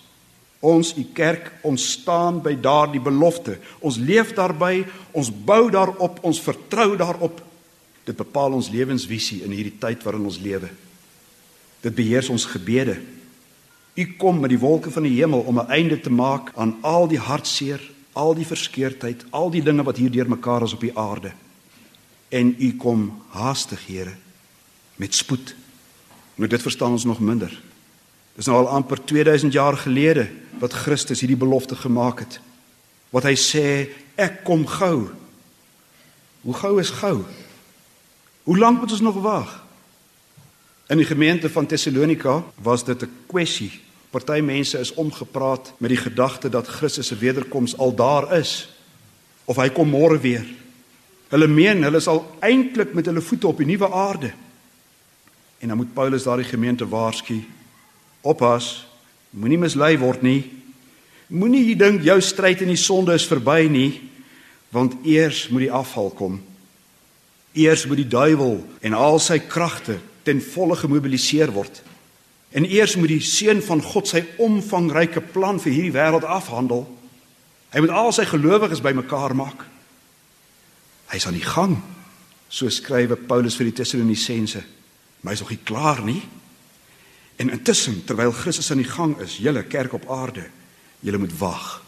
Ons 0.67 0.95
u 0.99 1.05
kerk 1.15 1.53
ons 1.67 1.83
staan 1.95 2.41
by 2.43 2.57
daardie 2.59 3.03
belofte. 3.03 3.55
Ons 3.79 4.01
leef 4.03 4.33
daarby, 4.35 4.83
ons 5.15 5.31
bou 5.31 5.69
daarop, 5.71 6.19
ons 6.27 6.41
vertrou 6.43 6.97
daarop. 6.99 7.39
Dit 8.07 8.19
bepaal 8.19 8.57
ons 8.57 8.71
lewensvisie 8.73 9.45
in 9.47 9.55
hierdie 9.55 9.77
tyd 9.79 10.03
waarin 10.07 10.27
ons 10.27 10.41
lewe. 10.43 10.71
Dit 11.85 11.95
beheers 11.95 12.31
ons 12.35 12.49
gebede. 12.51 12.97
U 13.97 14.05
kom 14.19 14.41
met 14.43 14.53
die 14.53 14.61
wolke 14.61 14.91
van 14.91 15.07
die 15.07 15.15
hemel 15.17 15.47
om 15.47 15.61
'n 15.61 15.71
einde 15.71 16.01
te 16.01 16.11
maak 16.11 16.53
aan 16.57 16.77
al 16.83 17.07
die 17.09 17.19
hartseer, 17.19 17.81
al 18.13 18.35
die 18.35 18.47
verskeurdheid, 18.47 19.25
al 19.31 19.51
die 19.51 19.63
dinge 19.63 19.83
wat 19.83 19.97
hier 19.97 20.11
deurmekaar 20.11 20.63
is 20.63 20.73
op 20.73 20.81
die 20.81 20.99
aarde. 20.99 21.33
En 22.29 22.57
u 22.59 22.77
kom 22.77 23.23
haastig, 23.29 23.87
Here, 23.87 24.15
met 24.97 25.15
spoed. 25.15 25.55
Nou 26.35 26.49
dit 26.49 26.63
verstaan 26.63 26.91
ons 26.91 27.05
nog 27.05 27.21
minder. 27.21 27.63
Dis 28.37 28.47
nou 28.47 28.59
al 28.59 28.69
amper 28.69 29.05
2000 29.05 29.53
jaar 29.53 29.77
gelede 29.77 30.29
wat 30.59 30.73
Christus 30.73 31.21
hierdie 31.21 31.39
belofte 31.39 31.77
gemaak 31.77 32.21
het. 32.25 32.41
Wat 33.11 33.25
hy 33.25 33.35
sê, 33.39 33.67
ek 34.17 34.43
kom 34.45 34.67
gou. 34.67 35.09
Hoe 36.43 36.55
gou 36.55 36.77
is 36.81 36.91
gou? 36.91 37.25
Hoe 38.47 38.59
lank 38.59 38.81
moet 38.81 38.93
ons 38.93 39.05
nog 39.05 39.21
wag? 39.23 39.51
In 40.87 41.01
die 41.01 41.09
gemeente 41.09 41.51
van 41.51 41.67
Tessalonika 41.67 42.45
was 42.63 42.85
dit 42.85 43.03
'n 43.03 43.11
kwessie. 43.27 43.81
Party 44.11 44.41
mense 44.41 44.79
is 44.79 44.95
omgepraat 44.95 45.73
met 45.79 45.91
die 45.91 45.99
gedagte 45.99 46.49
dat 46.49 46.67
Christus 46.67 47.07
se 47.07 47.17
wederkoms 47.17 47.77
al 47.77 47.95
daar 47.95 48.37
is 48.39 48.69
of 49.45 49.57
hy 49.57 49.69
kom 49.69 49.91
môre 49.91 50.21
weer. 50.21 50.47
Hulle 51.29 51.47
meen 51.47 51.83
hulle 51.83 51.97
is 51.97 52.07
al 52.07 52.37
eintlik 52.41 52.95
met 52.95 53.07
hulle 53.07 53.21
voete 53.21 53.47
op 53.47 53.57
die 53.57 53.67
nuwe 53.67 53.93
aarde. 53.93 54.33
En 55.59 55.69
dan 55.69 55.77
moet 55.77 55.95
Paulus 55.95 56.23
daardie 56.23 56.49
gemeente 56.49 56.89
waarsku 56.89 57.45
Oppas, 58.27 58.87
moenie 59.37 59.61
mislei 59.61 59.95
word 60.01 60.25
nie. 60.25 60.41
Moenie 61.29 61.77
dink 61.79 62.05
jou 62.07 62.17
stryd 62.23 62.63
in 62.65 62.73
die 62.73 62.81
sonde 62.81 63.17
is 63.17 63.27
verby 63.29 63.67
nie, 63.71 63.91
want 64.75 64.99
eers 65.07 65.47
moet 65.53 65.67
die 65.67 65.73
afval 65.73 66.11
kom. 66.17 66.39
Eers 67.57 67.87
moet 67.89 68.03
die 68.03 68.11
duiwel 68.13 68.61
en 68.85 68.97
al 68.97 69.19
sy 69.23 69.41
kragte 69.45 69.99
ten 70.27 70.43
volle 70.43 70.77
gemobiliseer 70.79 71.53
word. 71.55 71.83
En 72.57 72.67
eers 72.69 72.97
moet 72.97 73.13
die 73.13 73.25
seun 73.25 73.61
van 73.65 73.83
God 73.83 74.09
sy 74.11 74.23
omvangryke 74.43 75.23
plan 75.33 75.61
vir 75.63 75.75
hierdie 75.75 75.95
wêreld 75.95 76.27
afhandel. 76.27 76.87
Hy 77.75 77.83
moet 77.83 77.95
al 77.95 78.13
sy 78.15 78.27
gelowiges 78.29 78.83
bymekaar 78.85 79.35
maak. 79.37 79.67
Hy's 81.13 81.27
aan 81.29 81.39
die 81.39 81.45
gang, 81.45 81.77
so 82.49 82.71
skrywe 82.71 83.19
Paulus 83.29 83.59
vir 83.59 83.71
die 83.71 83.77
Tessalonisense. 83.81 84.63
Maar 85.23 85.35
hy's 85.35 85.43
nog 85.45 85.53
nie 85.55 85.65
klaar 85.67 86.03
nie. 86.07 86.23
En 87.37 87.51
intussen 87.51 88.05
terwyl 88.05 88.33
Christus 88.33 88.71
aan 88.71 88.81
die 88.81 88.89
gang 88.89 89.19
is, 89.21 89.37
julle 89.37 89.63
kerk 89.65 89.93
op 89.93 90.11
aarde, 90.11 90.47
julle 91.01 91.19
moet 91.19 91.39
wag. 91.39 91.83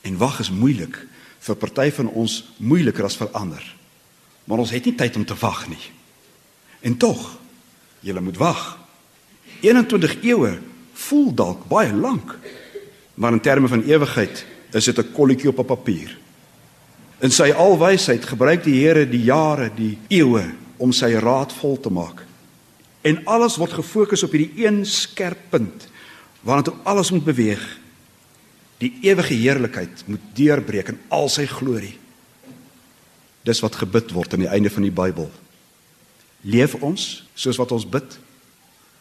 En 0.00 0.16
wag 0.16 0.40
is 0.40 0.50
moeilik 0.50 0.98
vir 1.42 1.56
party 1.58 1.88
van 1.96 2.08
ons 2.08 2.42
moeiliker 2.56 3.04
as 3.04 3.16
vir 3.16 3.30
ander. 3.32 3.62
Maar 4.44 4.58
ons 4.58 4.70
het 4.74 4.84
nie 4.84 4.94
tyd 4.98 5.16
om 5.16 5.24
te 5.24 5.36
wag 5.40 5.64
nie. 5.70 5.82
En 6.82 6.96
tog, 6.96 7.38
julle 8.00 8.20
moet 8.20 8.36
wag. 8.36 8.62
21 9.62 10.18
eeue 10.22 10.56
voel 10.92 11.30
dalk 11.34 11.66
baie 11.70 11.92
lank, 11.94 12.34
maar 13.14 13.32
in 13.32 13.40
terme 13.40 13.68
van 13.68 13.84
ewigheid 13.86 14.44
is 14.72 14.84
dit 14.84 14.98
'n 14.98 15.12
kolletjie 15.12 15.48
op 15.48 15.58
'n 15.58 15.64
papier. 15.64 16.18
In 17.20 17.30
sy 17.30 17.50
alwysheid 17.50 18.24
gebruik 18.24 18.64
die 18.64 18.80
Here 18.82 19.08
die 19.08 19.22
jare, 19.22 19.70
die 19.74 19.98
eeue 20.08 20.54
om 20.76 20.92
sy 20.92 21.12
raad 21.14 21.52
vol 21.52 21.80
te 21.80 21.90
maak. 21.90 22.26
En 23.02 23.24
alles 23.26 23.58
word 23.58 23.74
gefokus 23.74 24.22
op 24.22 24.34
hierdie 24.34 24.64
een 24.66 24.84
skerp 24.86 25.50
punt 25.50 25.88
waarna 26.42 26.62
toe 26.66 26.74
alles 26.82 27.10
moet 27.14 27.24
beweeg. 27.24 27.62
Die 28.82 28.92
ewige 29.06 29.34
heerlikheid 29.34 30.02
moet 30.06 30.22
deurbreek 30.34 30.88
in 30.90 30.98
al 31.08 31.28
sy 31.30 31.46
glorie. 31.46 31.94
Dis 33.46 33.62
wat 33.62 33.78
gebid 33.78 34.10
word 34.14 34.34
aan 34.34 34.42
die 34.42 34.50
einde 34.50 34.70
van 34.70 34.86
die 34.86 34.94
Bybel. 34.94 35.30
Leef 36.42 36.74
ons 36.82 37.22
soos 37.38 37.58
wat 37.58 37.74
ons 37.74 37.86
bid? 37.86 38.18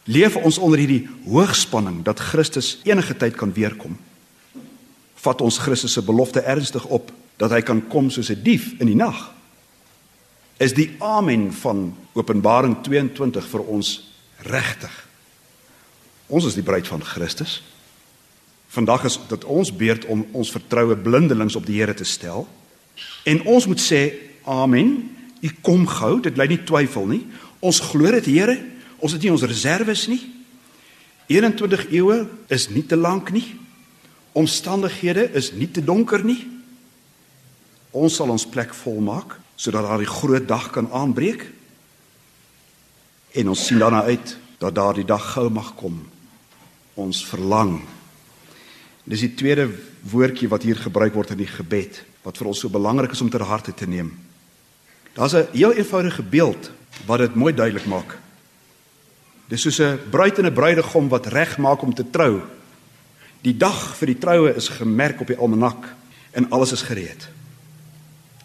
Leef 0.06 0.38
ons 0.38 0.58
onder 0.58 0.82
hierdie 0.82 1.08
hoogspanning 1.26 2.02
dat 2.06 2.22
Christus 2.22 2.76
enige 2.86 3.18
tyd 3.18 3.38
kan 3.38 3.54
weerkom? 3.54 3.98
Vat 5.22 5.42
ons 5.42 5.62
Christus 5.62 5.98
se 5.98 6.06
belofte 6.06 6.42
ernstig 6.42 6.86
op 6.86 7.10
dat 7.42 7.54
hy 7.54 7.62
kan 7.66 7.82
kom 7.90 8.10
soos 8.10 8.30
'n 8.30 8.42
dief 8.44 8.74
in 8.80 8.90
die 8.90 8.98
nag? 8.98 9.30
is 10.62 10.76
die 10.78 10.92
amen 11.02 11.50
van 11.54 11.90
Openbaring 12.14 12.76
22 12.84 13.46
vir 13.54 13.68
ons 13.72 13.92
regtig. 14.48 14.96
Ons 16.32 16.48
is 16.50 16.58
die 16.58 16.66
bruid 16.66 16.88
van 16.88 17.04
Christus. 17.04 17.60
Vandag 18.72 19.06
is 19.08 19.18
dit 19.30 19.46
ons 19.52 19.72
beurt 19.76 20.06
om 20.12 20.24
ons 20.32 20.52
vertroue 20.52 20.96
blindelings 20.96 21.56
op 21.60 21.66
die 21.68 21.80
Here 21.80 21.94
te 21.96 22.08
stel. 22.08 22.48
En 23.28 23.42
ons 23.48 23.68
moet 23.68 23.80
sê 23.80 24.02
amen. 24.48 24.94
U 25.42 25.50
kom 25.64 25.88
gou, 25.88 26.20
dit 26.24 26.36
bly 26.36 26.48
nie 26.52 26.62
twyfel 26.68 27.08
nie. 27.10 27.24
Ons 27.60 27.82
glo 27.92 28.12
dit 28.20 28.30
Here. 28.32 28.58
Ons 29.04 29.16
het 29.16 29.24
nie 29.24 29.34
ons 29.34 29.48
reserves 29.48 30.06
nie. 30.12 30.22
21 31.32 31.88
eeue 31.96 32.26
is 32.52 32.68
nie 32.72 32.84
te 32.88 33.00
lank 33.00 33.32
nie. 33.32 33.46
Omstandighede 34.36 35.30
is 35.36 35.52
nie 35.56 35.68
te 35.72 35.84
donker 35.84 36.24
nie. 36.28 36.40
Ons 37.92 38.20
sal 38.20 38.32
ons 38.32 38.48
plek 38.48 38.76
volmaak 38.84 39.38
sodat 39.60 39.86
daardie 39.86 40.10
groot 40.10 40.48
dag 40.48 40.72
kan 40.74 40.88
aanbreek. 40.96 41.44
En 43.32 43.48
ons 43.48 43.66
sien 43.66 43.80
daarna 43.80 44.04
uit 44.04 44.38
dat 44.58 44.76
daardie 44.76 45.06
dag 45.06 45.32
gou 45.34 45.50
mag 45.50 45.76
kom. 45.76 46.02
Ons 46.94 47.26
verlang. 47.26 47.80
Dis 49.04 49.24
die 49.24 49.34
tweede 49.34 49.70
woordjie 50.12 50.50
wat 50.52 50.64
hier 50.64 50.78
gebruik 50.78 51.14
word 51.14 51.34
in 51.34 51.42
die 51.42 51.50
gebed 51.50 52.04
wat 52.22 52.38
vir 52.38 52.52
ons 52.52 52.60
so 52.62 52.70
belangrik 52.70 53.16
is 53.16 53.22
om 53.22 53.30
ter 53.34 53.42
harte 53.42 53.74
te 53.74 53.88
neem. 53.90 54.12
Daar's 55.14 55.34
'n 55.34 55.48
heel 55.52 55.74
eenvoudige 55.74 56.24
beeld 56.24 56.72
wat 57.06 57.20
dit 57.20 57.36
mooi 57.36 57.54
duidelik 57.54 57.86
maak. 57.86 58.18
Dis 59.48 59.62
soos 59.62 59.80
'n 59.80 60.00
bruid 60.10 60.38
en 60.38 60.46
'n 60.46 60.54
bruidegom 60.54 61.10
wat 61.10 61.26
reg 61.26 61.58
maak 61.58 61.82
om 61.82 61.94
te 61.94 62.10
trou. 62.10 62.42
Die 63.42 63.58
dag 63.58 63.98
vir 63.98 64.06
die 64.08 64.18
troue 64.18 64.56
is 64.56 64.68
gemerk 64.68 65.22
op 65.22 65.28
die 65.28 65.38
almanak 65.38 65.96
en 66.32 66.50
alles 66.50 66.72
is 66.72 66.82
gereed. 66.82 67.30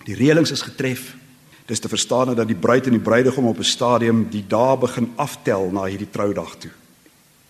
Die 0.05 0.15
reëlings 0.15 0.51
is 0.51 0.63
getref. 0.63 1.15
Dis 1.67 1.83
te 1.83 1.89
verstaan 1.89 2.35
dat 2.35 2.47
die 2.47 2.59
bruid 2.59 2.87
en 2.87 2.95
die 2.95 3.03
bruidegom 3.03 3.47
op 3.47 3.59
'n 3.59 3.65
stadium 3.65 4.27
die 4.31 4.45
dae 4.47 4.77
begin 4.79 5.13
aftel 5.17 5.71
na 5.71 5.85
hierdie 5.85 6.11
troudag 6.11 6.57
toe. 6.59 6.71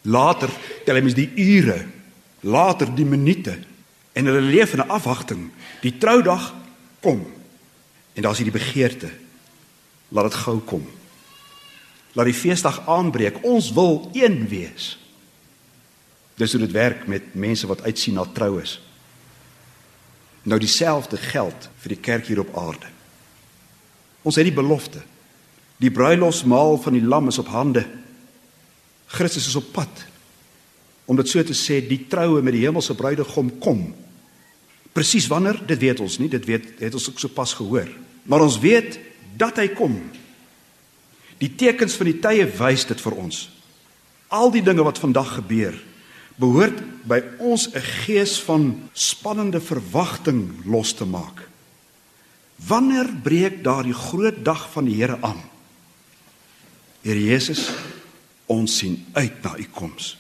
Later 0.02 0.48
tel 0.84 0.94
hulle 0.94 1.04
mis 1.04 1.14
die 1.14 1.32
ure, 1.34 1.86
later 2.40 2.94
die 2.94 3.04
minute 3.04 3.58
en 4.12 4.26
hulle 4.26 4.40
leef 4.40 4.72
in 4.72 4.80
'n 4.80 4.88
afwagting. 4.88 5.50
Die 5.80 5.98
troudag 5.98 6.54
kom. 7.00 7.26
En 8.14 8.22
daar's 8.22 8.38
hierdie 8.38 8.58
begeerte. 8.58 9.10
Laat 10.08 10.30
dit 10.30 10.34
gou 10.34 10.58
kom. 10.58 10.86
Laat 12.12 12.26
die 12.26 12.34
feesdag 12.34 12.88
aanbreek. 12.88 13.42
Ons 13.42 13.72
wil 13.72 14.10
een 14.12 14.48
wees. 14.48 14.98
Dis 16.34 16.52
hoe 16.52 16.60
dit 16.60 16.72
werk 16.72 17.06
met 17.06 17.34
mense 17.34 17.66
wat 17.66 17.82
uitsien 17.82 18.14
na 18.14 18.24
troues. 18.32 18.80
Nou 20.42 20.60
dieselfde 20.60 21.16
geld 21.16 21.68
vir 21.76 21.88
die 21.88 22.00
kerk 22.00 22.26
hier 22.26 22.40
op 22.40 22.56
aarde. 22.56 22.95
Ons 24.26 24.38
het 24.40 24.48
die 24.48 24.56
belofte. 24.56 25.02
Die 25.78 25.92
bruilofsmaal 25.92 26.80
van 26.82 26.96
die 26.96 27.04
lam 27.04 27.30
is 27.30 27.38
op 27.38 27.50
hande. 27.52 27.84
Christus 29.06 29.46
is 29.52 29.58
op 29.58 29.70
pad. 29.76 30.02
Om 31.06 31.18
dit 31.20 31.30
so 31.30 31.42
te 31.46 31.54
sê, 31.54 31.78
die 31.86 32.06
troue 32.10 32.42
met 32.42 32.56
die 32.56 32.64
hemelse 32.64 32.96
bruidegom 32.98 33.52
kom. 33.62 33.84
Presies 34.96 35.28
wanneer, 35.30 35.60
dit 35.68 35.78
weet 35.78 36.00
ons 36.02 36.18
nie, 36.18 36.30
dit 36.32 36.46
weet 36.48 36.80
het 36.80 36.94
ons 36.96 37.10
ook 37.12 37.20
sopas 37.22 37.54
gehoor. 37.58 37.90
Maar 38.26 38.42
ons 38.48 38.58
weet 38.58 38.98
dat 39.38 39.60
hy 39.60 39.68
kom. 39.76 39.94
Die 41.38 41.52
tekens 41.54 41.94
van 42.00 42.10
die 42.10 42.18
tye 42.24 42.46
wys 42.58 42.86
dit 42.88 43.02
vir 43.04 43.18
ons. 43.20 43.44
Al 44.32 44.50
die 44.50 44.64
dinge 44.64 44.82
wat 44.82 44.98
vandag 44.98 45.36
gebeur, 45.36 45.76
behoort 46.40 46.80
by 47.06 47.20
ons 47.38 47.68
'n 47.68 47.84
gees 48.04 48.40
van 48.40 48.88
spannende 48.92 49.60
verwagting 49.60 50.64
los 50.64 50.92
te 50.92 51.04
maak. 51.04 51.46
Wanneer 52.56 53.10
breek 53.22 53.60
daardie 53.64 53.94
groot 53.94 54.44
dag 54.44 54.70
van 54.72 54.88
die 54.88 54.96
Here 54.96 55.18
aan? 55.20 55.40
Here 57.04 57.20
Jesus, 57.20 57.68
ons 58.46 58.78
sien 58.78 58.96
uit 59.12 59.42
na 59.44 59.56
u 59.58 59.66
koms. 59.70 60.14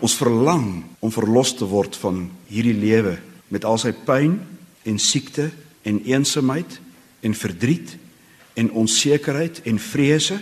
Ons 0.00 0.16
verlang 0.16 0.84
om 0.98 1.12
verlos 1.12 1.52
te 1.54 1.68
word 1.68 1.96
van 2.00 2.24
hierdie 2.48 2.76
lewe 2.76 3.18
met 3.52 3.66
al 3.68 3.78
sy 3.78 3.92
pyn 3.92 4.38
en 4.88 4.98
siekte 4.98 5.50
en 5.84 6.00
eensaamheid 6.08 6.78
en 7.20 7.36
verdriet 7.36 7.98
en 8.56 8.72
onsekerheid 8.80 9.60
en 9.68 9.78
vrese 9.78 10.40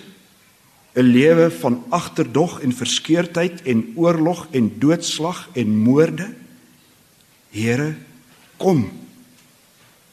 'n 0.98 1.02
lewe 1.02 1.50
van 1.50 1.84
agterdog 1.88 2.60
en 2.60 2.72
verskeurdheid 2.72 3.62
en 3.62 3.92
oorlog 3.94 4.46
en 4.50 4.78
doodslag 4.78 5.48
en 5.54 5.76
moorde. 5.76 6.34
Here, 7.50 7.94
kom. 8.56 9.07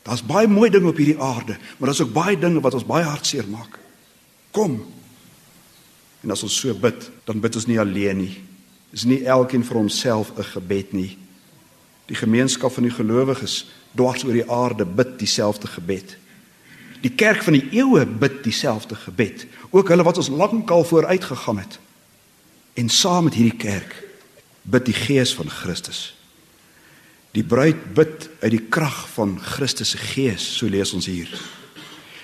Daar's 0.05 0.21
baie 0.21 0.47
mooi 0.47 0.69
dinge 0.69 0.91
op 0.91 0.99
hierdie 1.01 1.19
aarde, 1.21 1.57
maar 1.77 1.89
daar's 1.89 2.01
ook 2.01 2.13
baie 2.13 2.37
dinge 2.37 2.61
wat 2.61 2.77
ons 2.77 2.85
baie 2.85 3.05
hartseer 3.05 3.47
maak. 3.49 3.79
Kom. 4.53 4.77
En 6.21 6.31
as 6.31 6.43
ons 6.45 6.59
so 6.59 6.73
bid, 6.77 7.09
dan 7.25 7.41
bid 7.41 7.55
ons 7.57 7.65
nie 7.65 7.79
alleen 7.81 8.21
nie. 8.21 8.35
Dis 8.93 9.07
nie 9.09 9.23
elkeen 9.25 9.65
vir 9.65 9.77
homself 9.77 10.31
'n 10.37 10.43
gebed 10.43 10.93
nie. 10.93 11.17
Die 12.05 12.15
gemeenskap 12.15 12.71
van 12.71 12.83
die 12.83 12.93
gelowiges 12.93 13.65
dwars 13.95 14.23
oor 14.23 14.33
die 14.33 14.51
aarde 14.51 14.85
bid 14.85 15.19
dieselfde 15.19 15.67
gebed. 15.67 16.17
Die 17.01 17.09
kerk 17.09 17.43
van 17.43 17.53
die 17.53 17.67
eeue 17.71 18.05
bid 18.05 18.43
dieselfde 18.43 18.95
gebed, 18.95 19.45
ook 19.69 19.89
hulle 19.89 20.03
wat 20.03 20.17
ons 20.17 20.29
lankal 20.29 20.83
vooruit 20.83 21.23
gegaan 21.23 21.57
het. 21.57 21.79
En 22.73 22.89
saam 22.89 23.23
met 23.23 23.33
hierdie 23.33 23.57
kerk 23.57 24.03
bid 24.61 24.85
die 24.85 24.93
Gees 24.93 25.35
van 25.35 25.49
Christus. 25.49 26.14
Die 27.35 27.43
bruid 27.43 27.81
bid 27.95 28.29
uit 28.39 28.53
die 28.53 28.63
krag 28.71 29.05
van 29.11 29.35
Christus 29.43 29.91
se 29.95 29.99
Gees, 29.99 30.43
so 30.57 30.69
lees 30.71 30.93
ons 30.95 31.09
hier. 31.11 31.31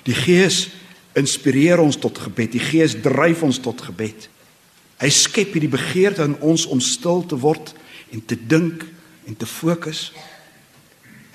Die 0.07 0.15
Gees 0.15 0.69
inspireer 1.19 1.81
ons 1.83 1.99
tot 1.99 2.17
gebed. 2.23 2.53
Die 2.55 2.63
Gees 2.63 2.95
dryf 3.03 3.43
ons 3.43 3.59
tot 3.59 3.81
gebed. 3.83 4.29
Hy 5.01 5.09
skep 5.11 5.55
hierdie 5.55 5.71
begeerte 5.71 6.23
in 6.23 6.37
ons 6.45 6.63
om 6.71 6.79
stil 6.83 7.25
te 7.27 7.39
word 7.41 7.73
en 8.13 8.23
te 8.23 8.37
dink 8.37 8.85
en 9.27 9.35
te 9.35 9.49
fokus. 9.49 10.09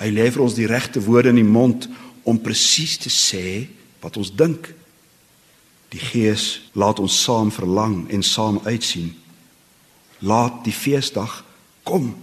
Hy 0.00 0.08
lê 0.12 0.30
vir 0.32 0.44
ons 0.44 0.56
die 0.56 0.68
regte 0.70 1.02
woorde 1.04 1.34
in 1.34 1.40
die 1.42 1.46
mond 1.46 1.88
om 2.26 2.40
presies 2.40 2.96
te 3.02 3.12
sê 3.12 3.66
wat 4.00 4.16
ons 4.16 4.32
dink. 4.32 4.70
Die 5.92 6.00
Gees 6.00 6.70
laat 6.72 7.00
ons 7.02 7.16
saam 7.26 7.52
verlang 7.52 8.06
en 8.12 8.24
saam 8.24 8.62
uitsien. 8.64 9.12
Laat 10.24 10.62
die 10.64 10.74
feesdag 10.74 11.42
kom 11.84 12.14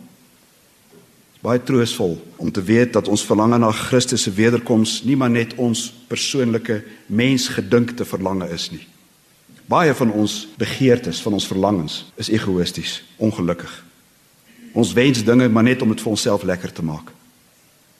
baie 1.43 1.59
troosvol 1.59 2.15
om 2.39 2.51
te 2.51 2.63
weet 2.63 2.93
dat 2.95 3.09
ons 3.11 3.25
verlange 3.27 3.57
na 3.59 3.71
Christus 3.75 4.23
se 4.23 4.31
wederkoms 4.31 5.01
nie 5.03 5.17
maar 5.19 5.31
net 5.31 5.51
ons 5.59 5.89
persoonlike 6.07 6.79
mensgedinkte 7.11 8.07
verlange 8.07 8.47
is 8.55 8.69
nie. 8.71 8.85
Baie 9.67 9.91
van 9.95 10.11
ons 10.11 10.43
begeertes, 10.59 11.19
van 11.23 11.35
ons 11.35 11.47
verlangens 11.47 11.97
is 12.19 12.29
egoïsties, 12.31 13.01
ongelukkig. 13.17 13.73
Ons 14.73 14.93
wens 14.95 15.23
dinge 15.23 15.49
maar 15.51 15.67
net 15.67 15.83
om 15.83 15.91
dit 15.91 16.03
vir 16.03 16.13
onsself 16.13 16.47
lekker 16.47 16.71
te 16.71 16.85
maak. 16.85 17.11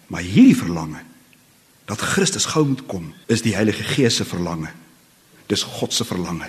Maar 0.08 0.23
hierdie 0.23 0.58
verlange 0.58 1.03
dat 1.88 1.99
Christus 2.13 2.47
gou 2.53 2.63
moet 2.67 2.86
kom, 2.88 3.12
is 3.27 3.43
die 3.43 3.56
Heilige 3.58 3.84
Gees 3.84 4.21
se 4.21 4.25
verlange. 4.27 4.71
Dis 5.51 5.67
God 5.67 5.91
se 5.91 6.08
verlange. 6.08 6.47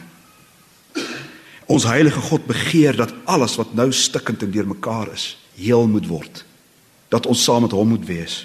Ons 1.67 1.89
heilige 1.91 2.21
God 2.31 2.47
begeer 2.47 2.95
dat 2.95 3.15
alles 3.27 3.57
wat 3.59 3.75
nou 3.75 3.91
stikkend 3.91 4.45
en 4.47 4.53
deurmekaar 4.55 5.11
is, 5.11 5.33
heel 5.59 5.89
moet 5.91 6.07
word 6.07 6.45
dat 7.15 7.29
ons 7.31 7.43
saam 7.47 7.63
met 7.63 7.75
hom 7.77 7.95
moet 7.95 8.07
wees. 8.09 8.43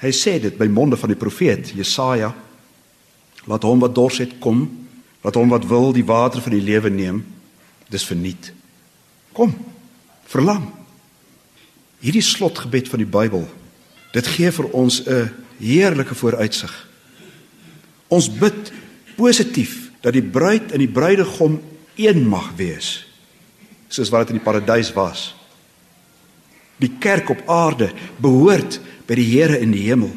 Hy 0.00 0.10
sê 0.16 0.38
dit 0.40 0.54
by 0.58 0.70
monde 0.72 0.96
van 0.96 1.12
die 1.12 1.18
profeet 1.20 1.74
Jesaja. 1.76 2.32
Laat 3.50 3.66
hom 3.68 3.82
wat 3.82 3.94
dors 3.94 4.22
het 4.22 4.38
kom, 4.42 4.64
laat 5.22 5.36
hom 5.38 5.52
wat 5.52 5.66
wil 5.68 5.92
die 5.92 6.06
water 6.06 6.42
van 6.42 6.56
die 6.56 6.64
lewe 6.64 6.90
neem. 6.90 7.20
Dis 7.92 8.06
verniet. 8.08 8.50
Kom. 9.36 9.52
Verlang. 10.32 10.64
Hierdie 12.02 12.24
slotgebed 12.24 12.88
van 12.90 13.02
die 13.04 13.10
Bybel. 13.18 13.44
Dit 14.16 14.26
gee 14.32 14.50
vir 14.50 14.72
ons 14.72 15.02
'n 15.06 15.30
heerlike 15.60 16.14
vooruitsig. 16.14 16.72
Ons 18.08 18.28
bid 18.28 18.72
positief 19.16 19.90
dat 20.00 20.12
die 20.12 20.24
bruid 20.24 20.72
en 20.72 20.78
die 20.78 20.90
bruidegom 20.90 21.60
een 21.96 22.28
mag 22.28 22.52
wees 22.56 23.06
soos 23.88 24.08
wat 24.08 24.26
dit 24.26 24.30
in 24.32 24.40
die 24.40 24.44
paradys 24.44 24.92
was. 24.92 25.34
Die 26.82 26.90
kerk 27.02 27.30
op 27.30 27.44
aarde 27.50 27.92
behoort 28.22 28.80
by 29.06 29.16
die 29.18 29.28
Here 29.28 29.60
in 29.62 29.74
die 29.74 29.84
hemel. 29.86 30.10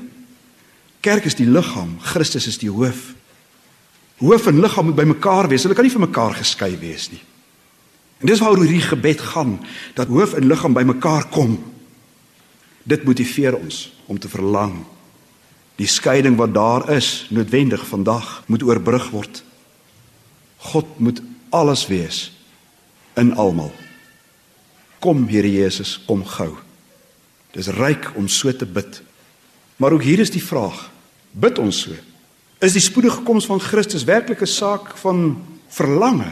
Kerk 1.06 1.28
is 1.30 1.38
die 1.38 1.46
liggaam, 1.46 2.00
Christus 2.02 2.48
is 2.50 2.58
die 2.58 2.72
hoof. 2.72 3.12
Hoof 4.24 4.48
en 4.50 4.62
liggaam 4.64 4.90
moet 4.90 4.98
bymekaar 4.98 5.50
wees. 5.52 5.66
Hulle 5.68 5.78
kan 5.78 5.86
nie 5.86 5.94
van 5.94 6.08
mekaar 6.08 6.38
geskei 6.40 6.72
wees 6.82 7.12
nie. 7.12 7.22
En 8.24 8.32
dis 8.32 8.42
waaroor 8.42 8.64
hierdie 8.64 8.88
gebed 8.88 9.22
gaan, 9.22 9.58
dat 9.94 10.10
hoof 10.10 10.34
en 10.40 10.48
liggaam 10.48 10.74
bymekaar 10.74 11.28
kom. 11.36 11.58
Dit 12.88 13.04
motiveer 13.06 13.58
ons 13.58 13.90
om 14.08 14.18
te 14.20 14.32
verlang. 14.32 14.80
Die 15.76 15.90
skeiding 15.90 16.40
wat 16.40 16.54
daar 16.56 16.88
is, 16.96 17.28
noodwendig 17.30 17.84
vandag 17.86 18.44
moet 18.48 18.64
oorbrug 18.64 19.10
word. 19.12 19.44
God 20.72 21.00
moet 21.00 21.22
alles 21.54 21.86
wees 21.92 22.32
in 23.20 23.36
almal. 23.36 23.74
Kom 25.06 25.28
Here 25.30 25.46
Jesus, 25.46 26.00
kom 26.08 26.24
gou. 26.26 26.56
Dis 27.54 27.70
ryk 27.78 28.08
om 28.18 28.26
so 28.26 28.50
te 28.50 28.66
bid. 28.66 29.04
Maar 29.78 29.94
ook 29.94 30.02
hier 30.02 30.20
is 30.20 30.32
die 30.34 30.42
vraag: 30.42 30.88
bid 31.30 31.60
ons 31.62 31.84
so? 31.86 31.94
Is 32.58 32.74
die 32.74 32.82
spoedige 32.82 33.22
koms 33.28 33.46
van 33.46 33.62
Christus 33.62 34.08
werklik 34.08 34.42
'n 34.42 34.50
saak 34.50 34.98
van 34.98 35.38
verlange? 35.70 36.32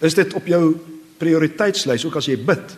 Is 0.00 0.14
dit 0.14 0.32
op 0.34 0.46
jou 0.46 0.76
prioriteitslys 1.18 2.04
ook 2.04 2.16
as 2.16 2.26
jy 2.26 2.38
bid? 2.38 2.76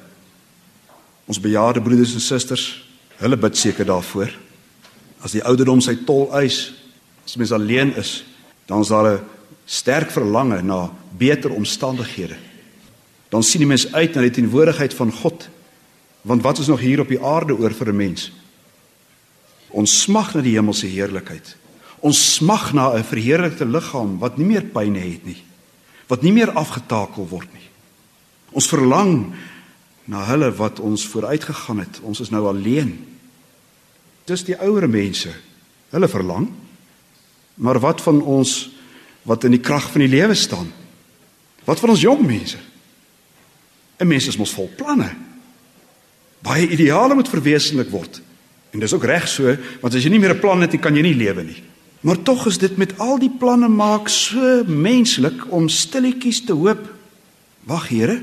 Ons 1.27 1.41
bejaarde 1.41 1.83
broeders 1.83 2.15
en 2.15 2.21
susters, 2.21 2.83
hulle 3.17 3.37
bid 3.37 3.57
seker 3.57 3.87
daarvoor. 3.87 4.35
As 5.23 5.33
die 5.33 5.45
ouderdom 5.45 5.81
sy 5.81 5.95
tol 6.05 6.35
eis, 6.35 6.73
as 7.25 7.37
mens 7.37 7.53
alleen 7.53 7.95
is, 7.95 8.25
dan 8.67 8.81
is 8.81 8.89
daar 8.89 9.15
'n 9.15 9.25
sterk 9.67 10.11
verlange 10.11 10.63
na 10.63 10.91
beter 11.19 11.51
omstandighede 11.51 12.46
dan 13.29 13.43
sien 13.43 13.63
die 13.63 13.69
mens 13.69 13.93
uit 13.93 14.15
na 14.15 14.21
die 14.21 14.31
teenwoordigheid 14.31 14.95
van 14.95 15.13
God. 15.13 15.49
Want 16.27 16.43
wat 16.43 16.59
is 16.59 16.67
nog 16.67 16.81
hier 16.81 17.01
op 17.01 17.09
die 17.09 17.23
aarde 17.23 17.57
oor 17.59 17.75
vir 17.75 17.89
'n 17.93 17.97
mens? 17.97 18.33
Ons 19.69 20.03
smag 20.03 20.35
na 20.35 20.41
die 20.41 20.55
hemelse 20.55 20.87
heerlikheid. 20.87 21.57
Ons 22.01 22.35
smag 22.35 22.73
na 22.73 22.95
'n 22.95 23.05
verheerlikte 23.05 23.65
liggaam 23.65 24.19
wat 24.19 24.37
nie 24.37 24.47
meer 24.47 24.65
pyn 24.65 24.95
het 24.95 25.25
nie, 25.25 25.43
wat 26.07 26.23
nie 26.23 26.33
meer 26.33 26.51
afgetakel 26.51 27.29
word 27.29 27.53
nie. 27.53 27.69
Ons 28.53 28.69
verlang 28.69 29.33
na 30.05 30.25
hulle 30.25 30.51
wat 30.55 30.81
ons 30.81 31.07
vooruitgegaan 31.07 31.79
het. 31.79 32.01
Ons 32.03 32.21
is 32.21 32.31
nou 32.31 32.47
alleen. 32.47 33.07
Dis 34.25 34.45
die 34.45 34.57
ouer 34.59 34.89
mense. 34.89 35.35
Hulle 35.91 36.09
verlang. 36.09 36.49
Maar 37.55 37.81
wat 37.81 38.01
van 38.01 38.23
ons 38.23 38.71
wat 39.23 39.45
in 39.45 39.51
die 39.51 39.61
krag 39.61 39.91
van 39.91 40.01
die 40.01 40.13
lewe 40.13 40.35
staan? 40.35 40.73
Wat 41.65 41.81
van 41.81 41.91
ons 41.91 42.01
jong 42.01 42.27
mense? 42.27 42.59
'n 43.99 44.07
Mens 44.07 44.27
is 44.27 44.37
mos 44.37 44.53
vol 44.53 44.71
planne. 44.77 45.11
Baie 46.39 46.69
ideale 46.69 47.15
moet 47.15 47.29
verwesenlik 47.29 47.91
word. 47.91 48.21
En 48.71 48.79
dis 48.79 48.93
ook 48.93 49.05
reg 49.05 49.29
so, 49.29 49.57
want 49.81 49.95
as 49.95 50.03
jy 50.03 50.11
nie 50.11 50.19
meer 50.19 50.35
'n 50.35 50.41
plan 50.41 50.61
het 50.61 50.73
nie, 50.73 50.81
kan 50.81 50.95
jy 50.95 51.03
nie 51.03 51.15
lewe 51.15 51.43
nie. 51.43 51.63
Maar 52.01 52.23
tog 52.23 52.47
is 52.47 52.59
dit 52.59 52.77
met 52.77 52.99
al 52.99 53.19
die 53.19 53.33
planne 53.39 53.69
maak 53.69 54.09
so 54.09 54.65
menslik 54.65 55.53
om 55.53 55.69
stilletjies 55.69 56.45
te 56.45 56.53
hoop. 56.53 56.95
Wag, 57.65 57.89
Here, 57.89 58.23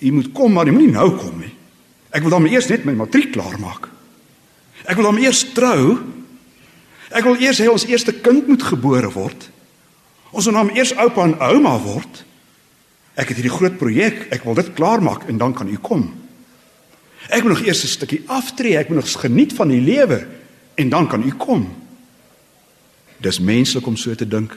U 0.00 0.12
moet 0.12 0.32
kom, 0.32 0.52
maar 0.52 0.68
U 0.68 0.72
moenie 0.72 0.92
nou 0.92 1.16
kom 1.16 1.40
nie. 1.40 1.52
Ek 2.10 2.22
wil 2.22 2.30
dan 2.30 2.46
eers 2.46 2.68
net 2.68 2.84
my 2.84 2.92
matriek 2.92 3.32
klaar 3.32 3.58
maak. 3.58 3.88
Ek 4.86 4.94
wil 4.94 5.10
dan 5.10 5.18
eers 5.18 5.42
trou. 5.52 5.98
Ek 7.10 7.24
wil 7.24 7.40
eers 7.42 7.58
hê 7.58 7.66
ons 7.68 7.86
eerste 7.88 8.12
kind 8.12 8.46
moet 8.46 8.62
gebore 8.62 9.10
word. 9.10 9.50
Ons 10.30 10.46
moet 10.46 10.54
dan 10.54 10.70
eers 10.76 10.94
oupa 10.94 11.24
en 11.24 11.36
ouma 11.40 11.74
word. 11.82 12.24
Ek 13.18 13.32
het 13.32 13.40
hierdie 13.40 13.54
groot 13.54 13.74
projek, 13.80 14.28
ek 14.30 14.44
wil 14.46 14.54
dit 14.54 14.70
klaarmaak 14.78 15.26
en 15.26 15.40
dan 15.40 15.54
kan 15.56 15.68
u 15.68 15.76
kom. 15.82 16.06
Ek 17.26 17.42
moet 17.42 17.56
nog 17.56 17.66
eers 17.66 17.82
'n 17.82 17.96
stukkie 17.98 18.22
aftree, 18.26 18.78
ek 18.78 18.88
moet 18.88 19.02
nog 19.02 19.20
geniet 19.20 19.52
van 19.52 19.68
die 19.68 19.80
lewe 19.80 20.26
en 20.74 20.88
dan 20.88 21.08
kan 21.08 21.22
u 21.26 21.30
kom. 21.30 21.66
Dis 23.18 23.40
menslik 23.40 23.86
om 23.86 23.96
so 23.96 24.14
te 24.14 24.28
dink, 24.28 24.54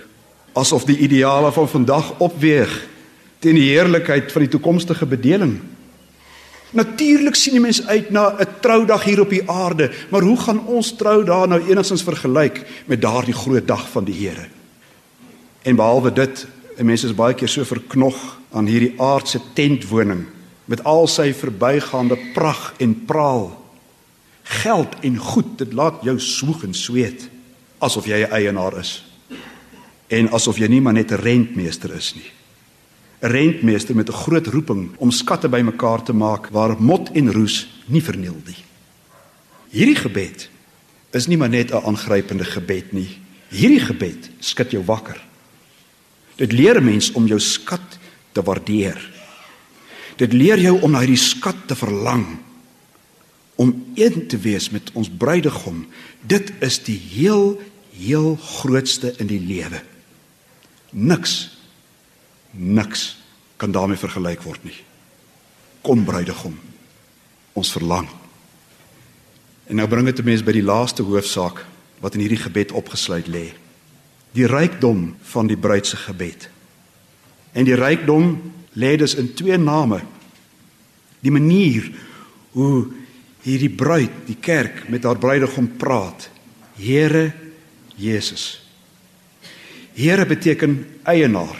asof 0.53 0.85
die 0.85 0.97
ideale 0.97 1.51
van 1.51 1.69
vandag 1.69 2.19
opweeg 2.19 2.87
teen 3.39 3.55
die 3.55 3.73
heerlikheid 3.73 4.31
van 4.31 4.41
die 4.41 4.51
toekomstige 4.51 5.05
bedeling. 5.05 5.59
Natuurlik 6.71 7.35
sien 7.35 7.53
die 7.53 7.61
mens 7.61 7.87
uit 7.87 8.11
na 8.11 8.37
'n 8.39 8.47
troudag 8.61 9.03
hier 9.03 9.21
op 9.21 9.29
die 9.29 9.49
aarde, 9.49 9.91
maar 10.09 10.21
hoe 10.21 10.37
gaan 10.37 10.65
ons 10.65 10.95
trou 10.95 11.23
daar 11.23 11.47
nou 11.47 11.69
enigstens 11.69 12.03
vergelyk 12.03 12.65
met 12.85 13.01
daardie 13.01 13.33
groot 13.33 13.67
dag 13.67 13.89
van 13.89 14.03
die 14.03 14.27
Here? 14.27 14.47
En 15.61 15.75
behalwe 15.75 16.13
dit, 16.13 16.47
mense 16.77 17.07
is 17.07 17.15
baie 17.15 17.33
keer 17.33 17.47
so 17.47 17.63
verknog 17.63 18.40
aan 18.51 18.65
hierdie 18.65 18.93
aardse 18.99 19.39
tentwoning 19.53 20.25
met 20.65 20.83
al 20.83 21.07
sy 21.07 21.31
verbygaande 21.35 22.17
pragt 22.33 22.79
en 22.83 22.95
praal. 23.05 23.49
Geld 24.43 24.95
en 25.01 25.17
goed, 25.17 25.57
dit 25.57 25.73
laat 25.73 26.03
jou 26.03 26.19
swoeg 26.19 26.63
en 26.63 26.73
sweet 26.73 27.29
asof 27.81 28.05
jy 28.05 28.23
'n 28.23 28.31
eienaar 28.31 28.79
is. 28.79 29.03
En 30.07 30.29
asof 30.29 30.57
jy 30.57 30.67
nie 30.67 30.81
maar 30.81 30.93
net 30.93 31.11
'n 31.11 31.21
rentmeester 31.21 31.93
is 31.95 32.13
nie. 32.15 32.31
'n 33.21 33.27
Rentmeester 33.27 33.95
met 33.95 34.09
'n 34.09 34.13
groot 34.13 34.47
roeping 34.47 34.89
om 34.97 35.11
skatte 35.11 35.49
bymekaar 35.49 36.03
te 36.03 36.13
maak 36.13 36.47
waar 36.47 36.81
mot 36.81 37.11
en 37.11 37.31
roes 37.31 37.67
nie 37.85 38.03
verniel 38.03 38.41
nie. 38.45 38.63
Hierdie 39.69 39.95
gebed 39.95 40.49
is 41.11 41.27
nie 41.27 41.37
maar 41.37 41.49
net 41.49 41.71
'n 41.71 41.83
aangrypende 41.85 42.43
gebed 42.43 42.93
nie. 42.93 43.17
Hierdie 43.49 43.79
gebed 43.79 44.29
skud 44.39 44.71
jou 44.71 44.83
wakker. 44.85 45.21
Dit 46.35 46.51
leer 46.51 46.77
'n 46.77 46.85
mens 46.85 47.11
om 47.11 47.27
jou 47.27 47.39
skat 47.39 47.90
te 48.31 48.41
waardeer. 48.41 48.99
Dit 50.17 50.33
leer 50.33 50.59
jou 50.59 50.77
om 50.81 50.91
na 50.91 51.01
hierdie 51.03 51.19
skat 51.19 51.67
te 51.67 51.75
verlang 51.75 52.25
om 53.61 53.73
een 53.95 54.27
te 54.27 54.37
wees 54.41 54.69
met 54.69 54.89
ons 54.97 55.09
bruidegom. 55.09 55.85
Dit 56.21 56.53
is 56.59 56.79
die 56.83 56.97
heel 56.97 57.61
heel 57.91 58.35
grootste 58.35 59.13
in 59.19 59.27
die 59.29 59.41
lewe. 59.41 59.81
Niks 60.89 61.59
niks 62.51 63.17
kan 63.57 63.71
daarmee 63.71 63.99
vergelyk 63.99 64.41
word 64.43 64.63
nie. 64.67 64.75
Kom 65.85 66.03
bruidegom. 66.03 66.57
Ons 67.53 67.71
verlang. 67.71 68.09
En 69.67 69.79
nou 69.79 69.87
bring 69.87 70.05
dit 70.05 70.19
'n 70.19 70.25
mens 70.25 70.43
by 70.43 70.51
die 70.51 70.65
laaste 70.65 71.03
hoofsaak 71.03 71.65
wat 71.99 72.13
in 72.13 72.19
hierdie 72.19 72.43
gebed 72.43 72.71
opgesluit 72.71 73.27
lê. 73.27 73.53
Die 74.33 74.47
rykdom 74.47 75.15
van 75.21 75.47
die 75.47 75.57
bruid 75.57 75.85
se 75.85 75.95
gebed. 75.95 76.49
En 77.51 77.67
die 77.67 77.75
rykdom 77.75 78.35
lê 78.73 78.95
dus 78.97 79.15
in 79.19 79.33
twee 79.33 79.57
name. 79.57 80.01
Die 81.19 81.31
manier 81.31 81.91
hoe 82.55 82.87
hierdie 83.41 83.71
bruid, 83.73 84.11
die 84.25 84.37
kerk 84.39 84.87
met 84.89 85.03
haar 85.03 85.17
bruidegom 85.17 85.67
praat. 85.77 86.29
Here 86.77 87.31
Jesus. 87.95 88.61
Here 89.93 90.25
beteken 90.25 90.85
eienaar. 91.03 91.57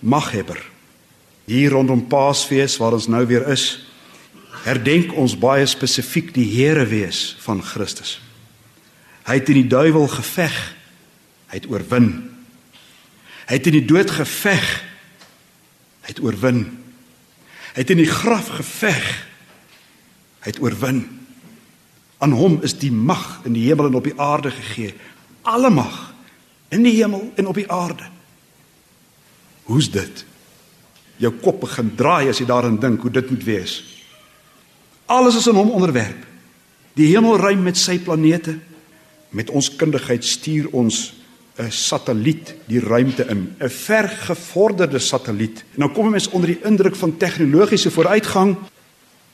Maghebber. 0.00 0.60
Hier 1.44 1.70
rondom 1.70 2.06
Paasfees 2.06 2.76
waar 2.78 2.94
ons 2.94 3.08
nou 3.10 3.24
weer 3.26 3.48
is, 3.50 3.82
herdenk 4.62 5.12
ons 5.18 5.34
baie 5.40 5.66
spesifiek 5.66 6.30
die 6.36 6.46
Here 6.46 6.84
wees 6.86 7.34
van 7.42 7.62
Christus. 7.64 8.20
Hy 9.26 9.40
het 9.40 9.48
teen 9.48 9.62
die 9.62 9.70
duiwel 9.70 10.06
geveg. 10.10 10.56
Hy 11.50 11.58
het 11.58 11.68
oorwin. 11.70 12.29
Hy 13.50 13.58
het 13.58 13.66
in 13.66 13.80
die 13.80 13.86
dood 13.88 14.12
geveg. 14.14 14.66
Hy 16.06 16.12
het 16.12 16.20
oorwin. 16.22 16.62
Hy 17.74 17.82
het 17.82 17.90
in 17.90 17.98
die 17.98 18.10
graf 18.10 18.52
geveg. 18.60 19.08
Hy 20.44 20.52
het 20.52 20.60
oorwin. 20.62 21.02
Aan 22.22 22.36
hom 22.38 22.60
is 22.62 22.76
die 22.78 22.92
mag 22.94 23.40
in 23.48 23.56
die 23.58 23.66
hemel 23.66 23.90
en 23.90 23.98
op 23.98 24.06
die 24.06 24.14
aarde 24.14 24.54
gegee. 24.54 24.94
Alle 25.42 25.70
mag 25.74 25.98
in 26.70 26.86
die 26.86 26.94
hemel 27.00 27.32
en 27.34 27.50
op 27.50 27.58
die 27.58 27.66
aarde. 27.66 28.06
Hoe's 29.66 29.90
dit? 29.90 30.24
Jou 31.18 31.32
kop 31.42 31.58
begin 31.66 31.90
draai 31.98 32.30
as 32.30 32.38
jy 32.38 32.46
daaraan 32.46 32.78
dink 32.78 33.02
hoe 33.02 33.10
dit 33.18 33.34
moet 33.34 33.44
wees. 33.44 33.80
Alles 35.10 35.40
is 35.42 35.48
aan 35.50 35.58
hom 35.58 35.74
onderwerp. 35.74 36.22
Die 36.94 37.10
hemelruim 37.10 37.66
met 37.66 37.78
sy 37.78 37.98
planete 37.98 38.60
met 39.34 39.50
ons 39.50 39.74
kundigheid 39.74 40.22
stuur 40.26 40.70
ons 40.70 41.19
'n 41.60 41.70
satelliet 41.70 42.54
die 42.66 42.80
ruimte 42.80 43.26
in, 43.28 43.54
'n 43.58 43.68
vergevorderde 43.68 44.98
satelliet. 44.98 45.64
En 45.74 45.80
dan 45.80 45.92
kom 45.92 46.10
mense 46.10 46.30
onder 46.30 46.48
die 46.48 46.62
indruk 46.64 46.96
van 46.96 47.16
tegnologiese 47.16 47.90
vooruitgang. 47.90 48.56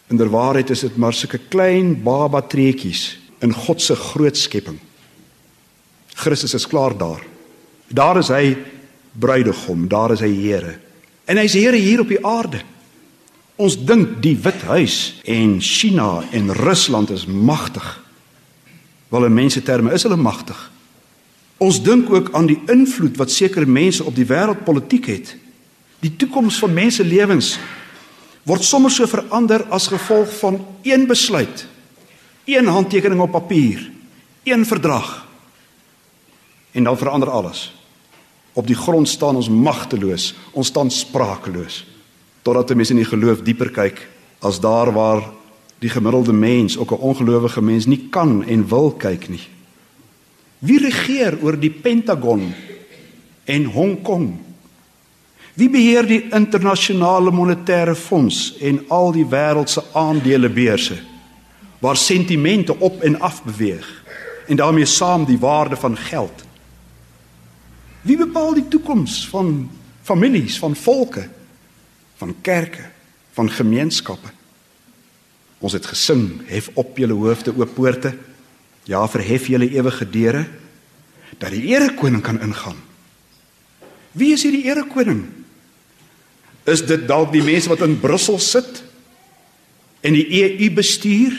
Inderwaarheid 0.06 0.70
is 0.70 0.80
dit 0.80 0.96
maar 0.96 1.14
sulke 1.14 1.40
klein 1.48 2.02
baba 2.02 2.40
treetjies 2.40 3.18
in 3.38 3.52
God 3.52 3.82
se 3.82 3.94
groot 3.94 4.36
skepping. 4.36 4.78
Christus 6.14 6.54
is 6.54 6.66
klaar 6.66 6.96
daar. 6.96 7.22
Daar 7.88 8.18
is 8.18 8.28
hy 8.28 8.56
bruidegom, 9.12 9.88
daar 9.88 10.10
is 10.10 10.20
hy 10.20 10.32
Here. 10.34 10.78
En 11.24 11.36
hy's 11.36 11.52
Here 11.52 11.76
hier 11.76 12.00
op 12.00 12.08
die 12.08 12.26
aarde. 12.26 12.62
Ons 13.56 13.84
dink 13.84 14.22
die 14.22 14.36
Wit 14.36 14.62
Huis 14.62 15.20
en 15.24 15.60
China 15.60 16.24
en 16.30 16.52
Rusland 16.52 17.10
is 17.10 17.26
magtig. 17.26 18.02
Wel 19.08 19.24
in 19.24 19.34
mense 19.34 19.62
terme 19.62 19.92
is 19.92 20.02
hulle 20.02 20.16
magtig. 20.16 20.70
Ons 21.56 21.80
dink 21.82 22.10
ook 22.12 22.34
aan 22.36 22.46
die 22.46 22.60
invloed 22.68 23.16
wat 23.16 23.30
sekere 23.32 23.66
mense 23.66 24.04
op 24.04 24.14
die 24.14 24.26
wêreldpolitiek 24.28 25.06
het. 25.06 25.36
Die 26.04 26.12
toekoms 26.16 26.58
van 26.60 26.74
mense 26.76 27.04
lewens 27.04 27.56
word 28.46 28.64
sommer 28.64 28.92
so 28.92 29.08
verander 29.10 29.64
as 29.74 29.88
gevolg 29.90 30.30
van 30.38 30.60
een 30.82 31.06
besluit. 31.06 31.66
Een 32.44 32.66
handtekening 32.66 33.20
op 33.20 33.32
papier, 33.34 33.90
een 34.44 34.66
verdrag. 34.66 35.26
En 36.72 36.84
dan 36.84 36.98
verander 36.98 37.30
alles. 37.30 37.72
Op 38.52 38.66
die 38.66 38.76
grond 38.76 39.08
staan 39.08 39.36
ons 39.36 39.48
magteloos, 39.48 40.34
ons 40.52 40.66
staan 40.66 40.90
sprakeloos 40.90 41.84
totdat 42.46 42.70
'n 42.70 42.76
mens 42.76 42.90
in 42.90 42.96
die 42.96 43.04
geloof 43.04 43.42
dieper 43.42 43.70
kyk 43.70 44.08
as 44.38 44.60
daar 44.60 44.92
waar 44.92 45.22
die 45.78 45.90
gemiddelde 45.90 46.32
mens, 46.32 46.78
ook 46.78 46.90
'n 46.90 47.02
ongelowige 47.10 47.62
mens 47.62 47.86
nie 47.86 48.06
kan 48.10 48.44
en 48.44 48.68
wil 48.68 48.90
kyk 48.90 49.28
nie. 49.28 49.55
Wie 50.66 50.80
regeer 50.82 51.38
oor 51.42 51.54
die 51.58 51.70
Pentagon 51.70 52.48
en 53.44 53.64
Hong 53.70 54.00
Kong? 54.02 54.32
Wie 55.56 55.68
beheer 55.72 56.04
die 56.04 56.24
internasionale 56.34 57.30
monetêre 57.32 57.94
fonds 57.96 58.56
en 58.60 58.82
al 58.92 59.14
die 59.14 59.24
wêreld 59.30 59.70
se 59.72 59.84
aandelebeurse 59.96 60.98
waar 61.80 61.96
sentimente 61.96 62.74
op 62.80 63.02
en 63.04 63.20
af 63.20 63.42
beweeg 63.44 63.86
en 64.46 64.58
daarmee 64.58 64.88
saam 64.90 65.24
die 65.24 65.38
waarde 65.38 65.76
van 65.76 65.96
geld? 65.96 66.44
Wie 68.02 68.16
bepaal 68.16 68.54
die 68.54 68.68
toekoms 68.68 69.24
van 69.28 69.70
families, 70.02 70.58
van 70.58 70.76
volke, 70.76 71.28
van 72.16 72.34
kerke, 72.40 72.90
van 73.32 73.50
gemeenskappe? 73.50 74.28
Ons 75.58 75.72
het 75.72 75.86
gesing, 75.86 76.42
hef 76.46 76.68
op 76.74 76.98
julle 76.98 77.16
hoofde 77.16 77.54
oop 77.56 77.74
poorte. 77.74 78.12
Ja, 78.86 79.02
verhef 79.10 79.48
julle 79.50 79.68
ewige 79.70 80.06
deure 80.10 80.44
dat 81.42 81.50
die 81.52 81.74
erekoning 81.74 82.22
kan 82.22 82.38
ingaan. 82.40 82.78
Wie 84.16 84.32
is 84.32 84.46
hierdie 84.46 84.64
erekoning? 84.70 85.26
Is 86.64 86.84
dit 86.86 87.04
dalk 87.08 87.32
die 87.34 87.44
mense 87.44 87.68
wat 87.68 87.82
in 87.84 87.98
Brussel 88.00 88.38
sit 88.42 88.82
en 90.06 90.16
die 90.16 90.26
EU 90.38 90.70
bestuur? 90.74 91.34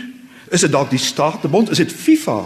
Is 0.51 0.63
dit 0.63 0.71
dalk 0.71 0.91
die 0.91 1.01
Statebond? 1.01 1.71
Is 1.71 1.81
dit 1.81 1.91
FIFA? 1.91 2.41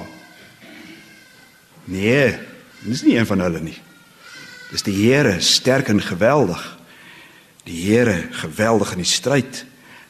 Nee, 1.92 2.38
dis 2.86 3.04
nie 3.06 3.18
een 3.18 3.28
van 3.30 3.44
hulle 3.44 3.62
nie. 3.62 3.78
Dis 4.72 4.86
die 4.88 4.96
Here 4.96 5.36
sterk 5.44 5.92
en 5.92 6.02
geweldig. 6.02 6.62
Die 7.68 7.78
Here 7.84 8.16
geweldig 8.46 8.96
in 8.96 9.04
die 9.04 9.10
stryd. 9.10 9.66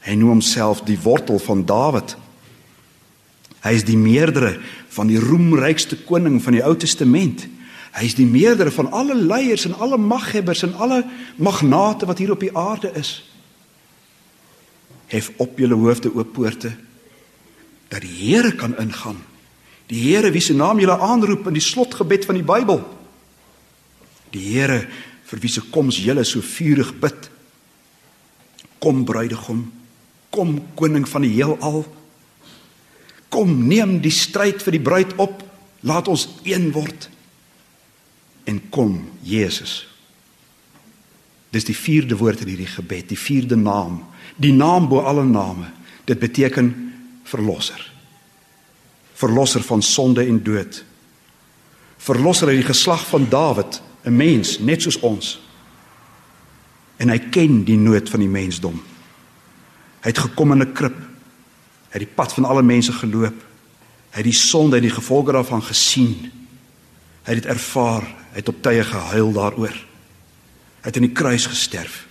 Hy 0.06 0.16
noem 0.20 0.38
homself 0.38 0.84
die 0.86 1.00
wortel 1.02 1.42
van 1.42 1.66
Dawid. 1.66 2.16
Hy 3.66 3.74
is 3.78 3.86
die 3.86 3.98
meerdere 3.98 4.56
van 4.92 5.08
die 5.08 5.20
roemrykste 5.20 6.02
koning 6.08 6.42
van 6.44 6.58
die 6.58 6.64
Ou 6.68 6.76
Testament. 6.76 7.46
Hy 7.96 8.06
is 8.08 8.16
die 8.16 8.28
meerdere 8.28 8.72
van 8.72 8.92
alle 8.96 9.16
leiers 9.16 9.66
en 9.68 9.76
alle 9.80 9.98
maghebbers 10.00 10.64
en 10.68 10.76
alle 10.80 11.02
magnate 11.36 12.08
wat 12.08 12.20
hier 12.20 12.32
op 12.36 12.44
die 12.44 12.54
aarde 12.58 12.92
is. 13.00 13.20
Hef 15.12 15.32
op 15.44 15.60
julle 15.60 15.76
hoofde 15.80 16.12
oop 16.16 16.34
poorte 16.36 16.72
dat 17.92 18.04
die 18.06 18.14
Here 18.32 18.54
kan 18.56 18.78
ingaan. 18.80 19.18
Die 19.92 20.00
Here 20.00 20.32
wie 20.32 20.42
se 20.42 20.56
naam 20.56 20.80
julle 20.80 20.96
aanroep 20.96 21.50
in 21.52 21.58
die 21.60 21.64
slotgebed 21.64 22.26
van 22.26 22.40
die 22.40 22.48
Bybel. 22.48 22.80
Die 24.32 24.46
Here 24.54 24.86
vir 25.28 25.44
wie 25.44 25.52
se 25.52 25.64
koms 25.72 26.00
julle 26.00 26.24
so 26.28 26.40
vurig 26.44 26.94
bid. 27.00 27.28
Kom 28.80 29.04
bruidegom, 29.06 29.66
kom 30.32 30.56
koning 30.80 31.08
van 31.08 31.28
die 31.28 31.34
heelal. 31.36 31.84
Kom 33.42 33.56
neem 33.66 33.96
die 34.04 34.14
stryd 34.14 34.62
vir 34.62 34.76
die 34.78 34.84
bruid 34.86 35.16
op. 35.18 35.40
Laat 35.82 36.12
ons 36.12 36.28
een 36.46 36.68
word. 36.76 37.08
En 38.46 38.60
kom 38.70 39.00
Jesus. 39.26 39.80
Dis 41.50 41.66
die 41.66 41.76
vierde 41.76 42.20
woord 42.20 42.44
in 42.46 42.52
hierdie 42.54 42.70
gebed, 42.70 43.10
die 43.10 43.18
vierde 43.18 43.58
naam, 43.58 44.04
die 44.38 44.54
naam 44.54 44.86
bo 44.92 45.02
alle 45.10 45.26
name. 45.26 45.72
Dit 46.06 46.22
beteken 46.22 46.70
verlosser. 47.26 47.82
Verlosser 49.18 49.66
van 49.66 49.82
sonde 49.82 50.24
en 50.26 50.38
dood. 50.44 50.84
Verlosser 51.98 52.54
uit 52.54 52.62
die 52.62 52.70
geslag 52.70 53.08
van 53.10 53.26
Dawid 53.30 53.82
'n 54.06 54.16
mens 54.16 54.60
net 54.60 54.82
soos 54.82 55.00
ons. 55.00 55.40
En 56.98 57.10
hy 57.10 57.20
ken 57.20 57.64
die 57.64 57.78
nood 57.78 58.10
van 58.10 58.20
die 58.20 58.30
mensdom. 58.30 58.82
Hy 60.02 60.10
het 60.10 60.18
gekom 60.18 60.52
in 60.52 60.62
'n 60.62 60.74
krib. 60.74 61.11
Hy 61.92 62.00
het 62.00 62.08
die 62.08 62.16
pad 62.16 62.34
van 62.34 62.48
alle 62.48 62.64
mense 62.64 62.94
geloop. 62.96 63.36
Hy 64.12 64.20
het 64.20 64.28
die 64.28 64.36
sonde 64.36 64.80
en 64.80 64.86
die 64.86 64.94
gevolge 64.94 65.36
daarvan 65.36 65.64
gesien. 65.64 66.32
Hy 67.26 67.34
het 67.36 67.44
dit 67.44 67.50
ervaar, 67.52 68.06
hy 68.32 68.40
het 68.40 68.52
op 68.52 68.62
tye 68.64 68.84
gehuil 68.88 69.34
daaroor. 69.36 69.76
Hy 70.82 70.88
het 70.88 70.98
aan 70.98 71.08
die 71.10 71.16
kruis 71.16 71.50
gesterf. 71.52 72.06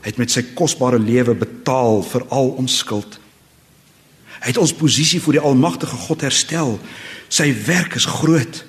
Hy 0.00 0.08
het 0.08 0.20
met 0.20 0.32
sy 0.32 0.42
kosbare 0.56 0.98
lewe 1.00 1.36
betaal 1.36 2.02
vir 2.08 2.24
al 2.32 2.54
ons 2.60 2.78
skuld. 2.80 3.18
Hy 4.40 4.50
het 4.50 4.60
ons 4.60 4.74
posisie 4.76 5.20
voor 5.24 5.38
die 5.38 5.44
almagtige 5.44 5.96
God 6.08 6.24
herstel. 6.24 6.78
Sy 7.32 7.50
werk 7.68 7.96
is 8.00 8.08
groot. 8.08 8.64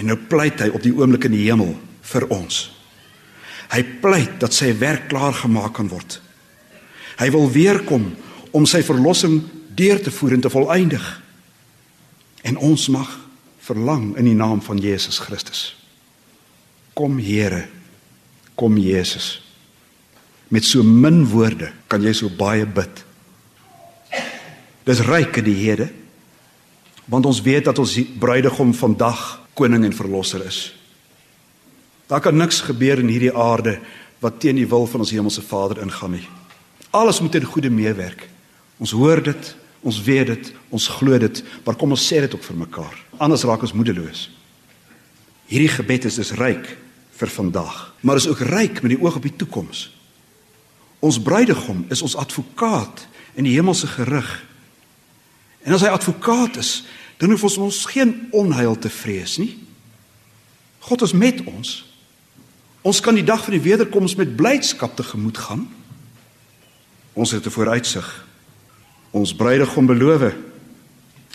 En 0.00 0.08
nou 0.08 0.16
pleit 0.16 0.60
hy 0.60 0.70
op 0.72 0.84
die 0.84 0.94
oomblik 0.96 1.26
in 1.28 1.36
die 1.36 1.46
hemel 1.48 1.74
vir 2.12 2.28
ons. 2.32 2.68
Hy 3.70 3.82
pleit 4.02 4.40
dat 4.42 4.56
sy 4.56 4.72
werk 4.80 5.08
klaar 5.08 5.36
gemaak 5.36 5.76
kan 5.76 5.88
word. 5.88 6.20
Hy 7.20 7.28
wil 7.34 7.50
weer 7.52 7.82
kom 7.84 8.08
om 8.56 8.64
sy 8.66 8.80
verlossing 8.84 9.42
deur 9.76 10.00
te 10.00 10.12
voer 10.12 10.38
en 10.38 10.44
te 10.44 10.52
volëindig. 10.52 11.04
En 12.48 12.56
ons 12.56 12.88
mag 12.88 13.10
verlang 13.60 14.14
in 14.16 14.30
die 14.30 14.36
naam 14.36 14.62
van 14.64 14.80
Jesus 14.80 15.20
Christus. 15.20 15.74
Kom 16.96 17.20
Here. 17.20 17.66
Kom 18.56 18.78
Jesus. 18.80 19.38
Met 20.48 20.64
so 20.64 20.82
min 20.82 21.22
woorde 21.28 21.70
kan 21.88 22.02
jy 22.02 22.14
so 22.16 22.32
baie 22.32 22.64
bid. 22.66 23.04
Dis 24.88 25.04
ryk 25.04 25.42
in 25.42 25.46
die 25.46 25.58
Here. 25.60 25.90
Want 27.10 27.28
ons 27.28 27.44
weet 27.44 27.68
dat 27.68 27.78
ons 27.78 27.98
bruidegom 28.22 28.72
vandag 28.74 29.22
koning 29.58 29.84
en 29.84 29.94
verlosser 29.94 30.46
is. 30.46 30.70
Daar 32.10 32.22
kan 32.24 32.36
niks 32.36 32.64
gebeur 32.66 32.98
in 32.98 33.12
hierdie 33.12 33.34
aarde 33.34 33.76
wat 34.20 34.40
teen 34.40 34.58
die 34.58 34.68
wil 34.68 34.88
van 34.88 35.04
ons 35.04 35.12
hemelse 35.14 35.44
Vader 35.44 35.84
ingaan 35.84 36.16
nie. 36.16 36.26
Alles 36.90 37.20
moet 37.20 37.34
in 37.38 37.46
goeie 37.46 37.70
meewerk. 37.70 38.28
Ons 38.78 38.90
hoor 38.96 39.22
dit, 39.22 39.54
ons 39.80 40.02
weet 40.02 40.26
dit, 40.26 40.52
ons 40.68 40.88
glo 40.98 41.18
dit, 41.18 41.42
maar 41.64 41.76
kom 41.78 41.94
ons 41.94 42.06
sê 42.06 42.20
dit 42.24 42.34
ook 42.34 42.44
vir 42.44 42.58
mekaar. 42.64 42.96
Anders 43.18 43.44
raak 43.48 43.62
ons 43.62 43.76
moedeloos. 43.76 44.26
Hierdie 45.50 45.70
gebed 45.70 46.06
is 46.10 46.18
dus 46.20 46.34
ryk 46.38 46.66
vir 47.20 47.32
vandag, 47.32 47.78
maar 48.00 48.16
is 48.16 48.28
ook 48.30 48.42
ryk 48.48 48.82
met 48.82 48.94
die 48.94 49.00
oog 49.00 49.18
op 49.18 49.26
die 49.26 49.36
toekoms. 49.36 49.88
Ons 51.00 51.20
bruidegom 51.22 51.84
is 51.92 52.02
ons 52.02 52.16
advokaat 52.16 53.06
in 53.38 53.46
die 53.48 53.54
hemelse 53.56 53.88
gerig. 53.88 54.28
En 55.64 55.76
as 55.76 55.84
hy 55.84 55.92
advokaat 55.92 56.58
is, 56.60 56.84
dan 57.20 57.32
hoef 57.32 57.44
ons 57.48 57.58
ons 57.60 57.84
geen 57.92 58.14
onheil 58.36 58.78
te 58.80 58.88
vrees 58.92 59.36
nie. 59.40 59.52
God 60.88 61.04
is 61.04 61.12
met 61.12 61.42
ons. 61.44 61.74
Ons 62.80 63.00
kan 63.04 63.16
die 63.16 63.26
dag 63.26 63.42
van 63.44 63.56
die 63.56 63.64
wederkoms 63.64 64.16
met 64.16 64.36
blydskap 64.36 64.96
tegemoet 64.96 65.38
gaan. 65.38 65.66
Ons 67.12 67.30
het 67.30 67.46
'n 67.46 67.50
vooruitsig. 67.50 68.26
Ons 69.10 69.34
bruidegom 69.34 69.86
beloof: 69.86 70.32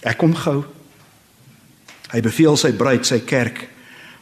Ek 0.01 0.17
kom 0.17 0.35
gou. 0.35 0.63
Hy 2.11 2.21
beveel 2.21 2.57
sy 2.57 2.71
bruid, 2.71 3.05
sy 3.05 3.19
kerk, 3.19 3.69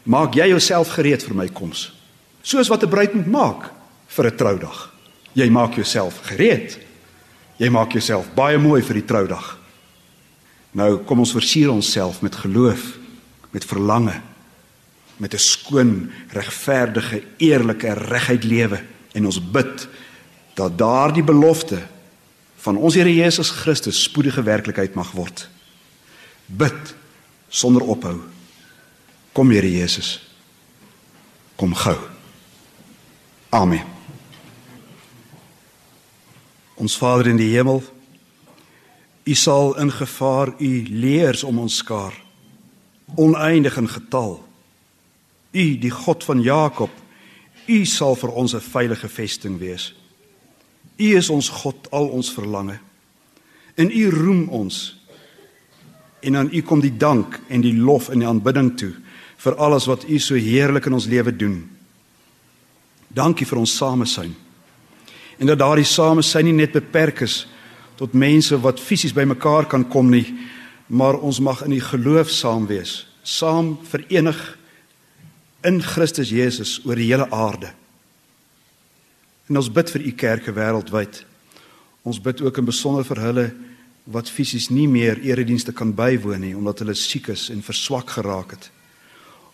maak 0.04 0.34
jy 0.34 0.48
jouself 0.48 0.96
gereed 0.96 1.24
vir 1.24 1.36
my 1.36 1.48
koms. 1.48 1.94
Soos 2.42 2.68
wat 2.68 2.84
'n 2.84 2.90
bruid 2.90 3.14
moet 3.14 3.28
maak 3.28 3.72
vir 4.08 4.26
'n 4.26 4.36
troudag. 4.36 4.94
Jy 5.34 5.50
maak 5.50 5.76
jouself 5.76 6.20
gereed. 6.24 6.80
Jy 7.58 7.70
maak 7.70 7.92
jouself 7.92 8.34
baie 8.36 8.58
mooi 8.58 8.82
vir 8.82 8.94
die 8.94 9.06
troudag. 9.06 9.58
Nou 10.72 10.98
kom 11.06 11.20
ons 11.20 11.32
versier 11.32 11.70
onsself 11.70 12.22
met 12.22 12.36
geloof, 12.36 12.98
met 13.52 13.66
verlange, 13.66 14.22
met 15.18 15.34
'n 15.34 15.38
skoon, 15.40 16.12
regverdige, 16.30 17.24
eerlike, 17.38 17.94
reguit 17.94 18.44
lewe 18.44 18.84
en 19.14 19.26
ons 19.26 19.52
bid 19.52 19.88
dat 20.54 20.78
daardie 20.78 21.24
belofte 21.24 21.82
van 22.64 22.78
ons 22.78 22.96
Here 22.96 23.14
Jesus 23.14 23.50
Christus 23.50 24.04
spoedige 24.04 24.44
werklikheid 24.44 24.94
mag 24.96 25.12
word. 25.12 25.50
Bid 26.46 26.96
sonder 27.50 27.82
ophou. 27.82 28.20
Kom 29.32 29.50
Here 29.52 29.72
Jesus. 29.72 30.22
Kom 31.56 31.74
gou. 31.76 31.98
Amen. 33.50 33.84
Ons 36.76 36.98
Vader 36.98 37.30
in 37.30 37.38
die 37.38 37.52
hemel, 37.54 37.84
U 39.24 39.34
sal 39.40 39.78
in 39.80 39.92
gevaar 39.92 40.52
U 40.60 40.72
leers 40.90 41.44
om 41.48 41.62
ons 41.64 41.78
skaar, 41.80 42.16
oneindig 43.16 43.78
in 43.80 43.88
getal. 43.88 44.34
U, 45.54 45.66
die 45.80 45.92
God 45.94 46.26
van 46.28 46.42
Jakob, 46.44 46.92
U 47.70 47.86
sal 47.86 48.18
vir 48.20 48.32
ons 48.32 48.56
'n 48.56 48.60
veilige 48.60 49.08
vesting 49.08 49.60
wees. 49.60 49.94
U 50.98 51.16
is 51.18 51.30
ons 51.34 51.50
God, 51.50 51.88
al 51.92 52.08
ons 52.14 52.32
verlange. 52.34 52.78
In 53.76 53.90
U 53.92 54.10
roem 54.14 54.44
ons. 54.54 54.82
En 56.24 56.38
aan 56.38 56.50
U 56.54 56.62
kom 56.62 56.82
die 56.82 56.98
dank 56.98 57.40
en 57.50 57.64
die 57.64 57.76
lof 57.76 58.10
en 58.10 58.22
die 58.22 58.30
aanbidding 58.30 58.74
toe 58.78 58.94
vir 59.44 59.58
alles 59.60 59.90
wat 59.90 60.06
U 60.08 60.20
so 60.24 60.40
heerlik 60.40 60.86
in 60.88 60.96
ons 60.96 61.10
lewe 61.12 61.34
doen. 61.36 61.58
Dankie 63.12 63.46
vir 63.46 63.60
ons 63.60 63.76
samesyn. 63.76 64.32
En 65.38 65.50
dat 65.50 65.60
daardie 65.60 65.88
samesyn 65.88 66.48
nie 66.48 66.56
net 66.62 66.76
beperk 66.76 67.26
is 67.26 67.44
tot 68.00 68.16
mense 68.18 68.56
wat 68.64 68.82
fisies 68.82 69.14
bymekaar 69.14 69.68
kan 69.70 69.84
kom 69.90 70.10
nie, 70.14 70.26
maar 70.88 71.20
ons 71.20 71.42
mag 71.44 71.64
in 71.66 71.76
die 71.76 71.84
geloof 71.84 72.32
saam 72.32 72.66
wees, 72.70 73.04
saam 73.24 73.76
verenig 73.90 74.40
in 75.64 75.82
Christus 75.84 76.32
Jesus 76.34 76.80
oor 76.86 77.00
die 77.00 77.10
hele 77.12 77.28
aarde. 77.32 77.74
En 79.50 79.60
ons 79.60 79.72
bid 79.72 79.90
vir 79.96 80.06
u 80.08 80.12
kerke 80.12 80.54
wêreldwyd. 80.56 81.24
Ons 82.04 82.20
bid 82.22 82.42
ook 82.42 82.58
in 82.58 82.68
besonder 82.68 83.06
vir 83.08 83.22
hulle 83.24 83.48
wat 84.04 84.30
fisies 84.32 84.70
nie 84.70 84.88
meer 84.88 85.20
eredienste 85.24 85.72
kan 85.72 85.94
bywoon 85.96 86.42
nie 86.44 86.56
omdat 86.56 86.84
hulle 86.84 86.96
siek 86.96 87.30
is 87.32 87.48
en 87.54 87.64
verswak 87.64 88.10
geraak 88.18 88.58
het 88.58 88.72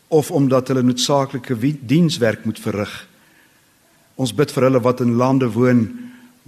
of 0.10 0.32
omdat 0.34 0.72
hulle 0.72 0.82
noodsaaklike 0.82 1.54
dienswerk 1.86 2.46
moet 2.46 2.58
verrig. 2.60 2.94
Ons 4.18 4.34
bid 4.34 4.50
vir 4.52 4.66
hulle 4.66 4.82
wat 4.82 5.04
in 5.06 5.20
lande 5.22 5.46
woon 5.54 5.84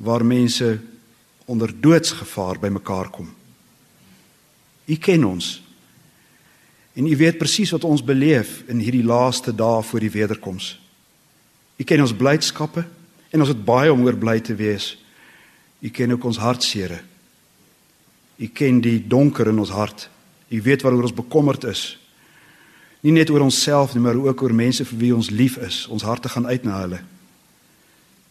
waar 0.02 0.26
mense 0.26 0.80
onder 1.46 1.70
doodsgevaar 1.70 2.58
bymekaar 2.60 3.12
kom. 3.14 3.30
U 4.90 4.96
ken 4.96 5.28
ons. 5.30 5.62
En 6.98 7.06
u 7.06 7.14
weet 7.16 7.38
presies 7.38 7.70
wat 7.72 7.86
ons 7.86 8.02
beleef 8.04 8.64
in 8.68 8.82
hierdie 8.82 9.06
laaste 9.06 9.54
dae 9.54 9.84
voor 9.86 10.02
die 10.02 10.12
wederkoms. 10.12 10.74
U 11.78 11.84
ken 11.86 12.02
ons 12.02 12.18
blydskappe 12.18 12.84
En 13.32 13.40
ons 13.40 13.52
het 13.52 13.66
baie 13.66 13.92
om 13.92 14.04
oor 14.04 14.18
bly 14.20 14.40
te 14.44 14.56
wees. 14.56 14.94
U 15.80 15.90
ken 15.90 16.12
ook 16.12 16.28
ons 16.28 16.38
hartsere. 16.38 17.00
U 18.38 18.48
ken 18.48 18.82
die 18.84 19.00
donker 19.08 19.48
in 19.48 19.60
ons 19.60 19.74
hart. 19.74 20.10
U 20.52 20.62
weet 20.62 20.84
waaroor 20.84 21.08
ons 21.08 21.16
bekommerd 21.16 21.64
is. 21.72 21.96
Nie 23.02 23.14
net 23.16 23.32
oor 23.34 23.48
onsself 23.48 23.96
nie, 23.96 24.04
maar 24.04 24.20
ook 24.20 24.44
oor 24.44 24.54
mense 24.54 24.86
vir 24.86 25.00
wie 25.00 25.16
ons 25.16 25.32
lief 25.34 25.58
is. 25.58 25.86
Ons 25.88 26.06
harte 26.06 26.30
gaan 26.30 26.46
uit 26.46 26.68
na 26.68 26.82
hulle. 26.84 27.00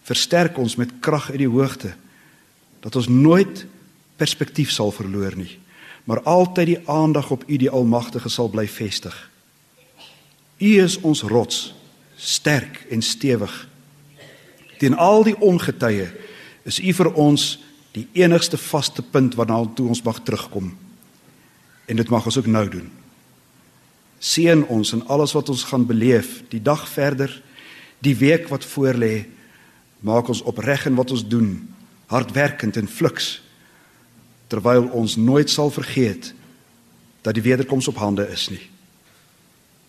Versterk 0.06 0.58
ons 0.58 0.76
met 0.76 0.92
krag 1.00 1.30
uit 1.30 1.42
die 1.42 1.50
hoogte 1.50 1.94
dat 2.80 2.96
ons 2.96 3.10
nooit 3.12 3.66
perspektief 4.16 4.70
sal 4.72 4.92
verloor 4.92 5.34
nie, 5.36 5.58
maar 6.08 6.22
altyd 6.28 6.66
die 6.66 6.78
aandag 6.88 7.30
op 7.30 7.44
U 7.44 7.56
die 7.60 7.70
Almagtige 7.70 8.28
sal 8.32 8.48
bly 8.48 8.64
vestig. 8.68 9.16
U 10.60 10.70
is 10.80 10.96
ons 11.04 11.22
rots, 11.22 11.74
sterk 12.16 12.86
en 12.90 13.02
stewig. 13.02 13.52
Teen 14.80 14.96
al 14.96 15.26
die 15.28 15.36
ongetye 15.36 16.08
is 16.68 16.80
U 16.80 16.92
vir 16.96 17.12
ons 17.20 17.58
die 17.92 18.06
enigste 18.16 18.56
vaste 18.60 19.02
punt 19.02 19.34
waarna 19.36 19.60
toe 19.76 19.90
ons 19.90 20.02
mag 20.06 20.22
terugkom. 20.24 20.70
En 21.90 21.98
dit 21.98 22.10
mag 22.12 22.24
ons 22.24 22.38
ook 22.38 22.48
nou 22.48 22.64
doen. 22.70 22.88
Seën 24.20 24.62
ons 24.72 24.92
in 24.96 25.02
alles 25.08 25.34
wat 25.36 25.48
ons 25.52 25.64
gaan 25.68 25.86
beleef, 25.88 26.40
die 26.52 26.62
dag 26.62 26.86
verder, 26.88 27.32
die 28.00 28.14
week 28.16 28.48
wat 28.48 28.64
voorlê. 28.64 29.26
Maak 30.00 30.28
ons 30.32 30.42
opreg 30.48 30.86
in 30.88 30.96
wat 30.96 31.12
ons 31.12 31.26
doen, 31.28 31.54
hardwerkend 32.12 32.76
en 32.80 32.88
fliks 32.88 33.38
terwyl 34.50 34.88
ons 34.98 35.14
nooit 35.14 35.50
sal 35.50 35.70
vergeet 35.70 36.32
dat 37.22 37.36
die 37.36 37.44
wederkoms 37.44 37.86
op 37.88 38.00
hande 38.02 38.24
is 38.34 38.48
nie. 38.50 38.64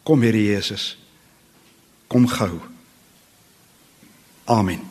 Kom 0.06 0.22
Here 0.22 0.38
Jesus. 0.38 0.98
Kom 2.08 2.28
gou. 2.30 2.60
Amen. 4.52 4.91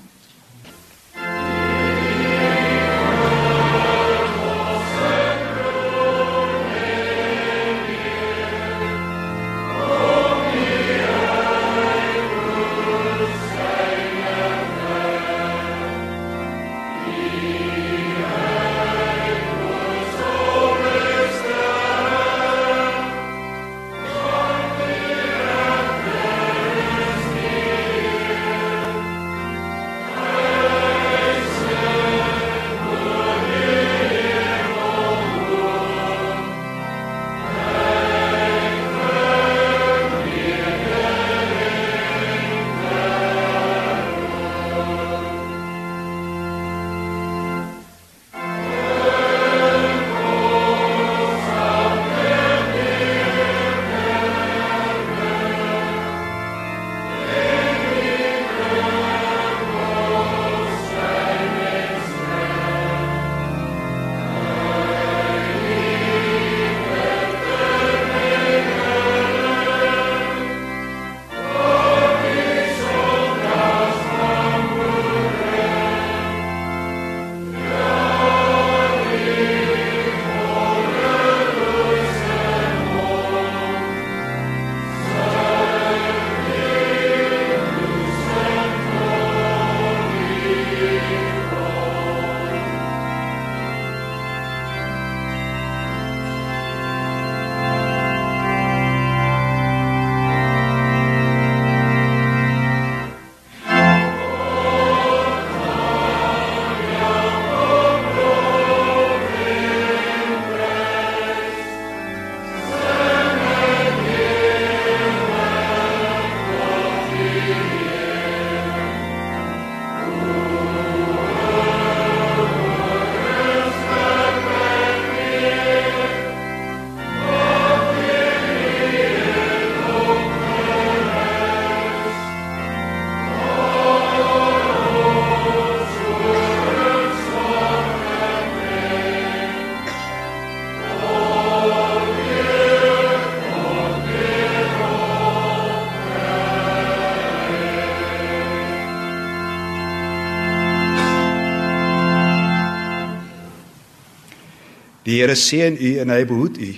Die 155.11 155.19
Here 155.19 155.35
seën 155.35 155.75
u 155.75 155.97
en 155.99 156.13
hy 156.15 156.23
behoed 156.25 156.59
u. 156.63 156.71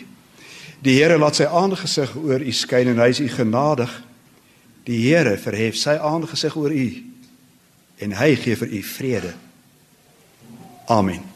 Die 0.83 0.97
Here 0.97 1.19
laat 1.21 1.37
sy 1.37 1.45
aangesig 1.45 2.15
oor 2.17 2.41
u 2.41 2.53
skyn 2.57 2.95
en 2.95 3.03
hy 3.03 3.11
is 3.13 3.21
u 3.21 3.29
genadig. 3.29 3.93
Die 4.89 5.03
Here 5.05 5.37
verhef 5.37 5.77
sy 5.77 5.99
aangesig 6.01 6.57
oor 6.57 6.73
u 6.73 6.87
en 8.03 8.17
hy 8.17 8.31
gee 8.41 8.57
vir 8.57 8.73
u 8.73 8.81
vrede. 8.89 9.35
Amen. 10.91 11.32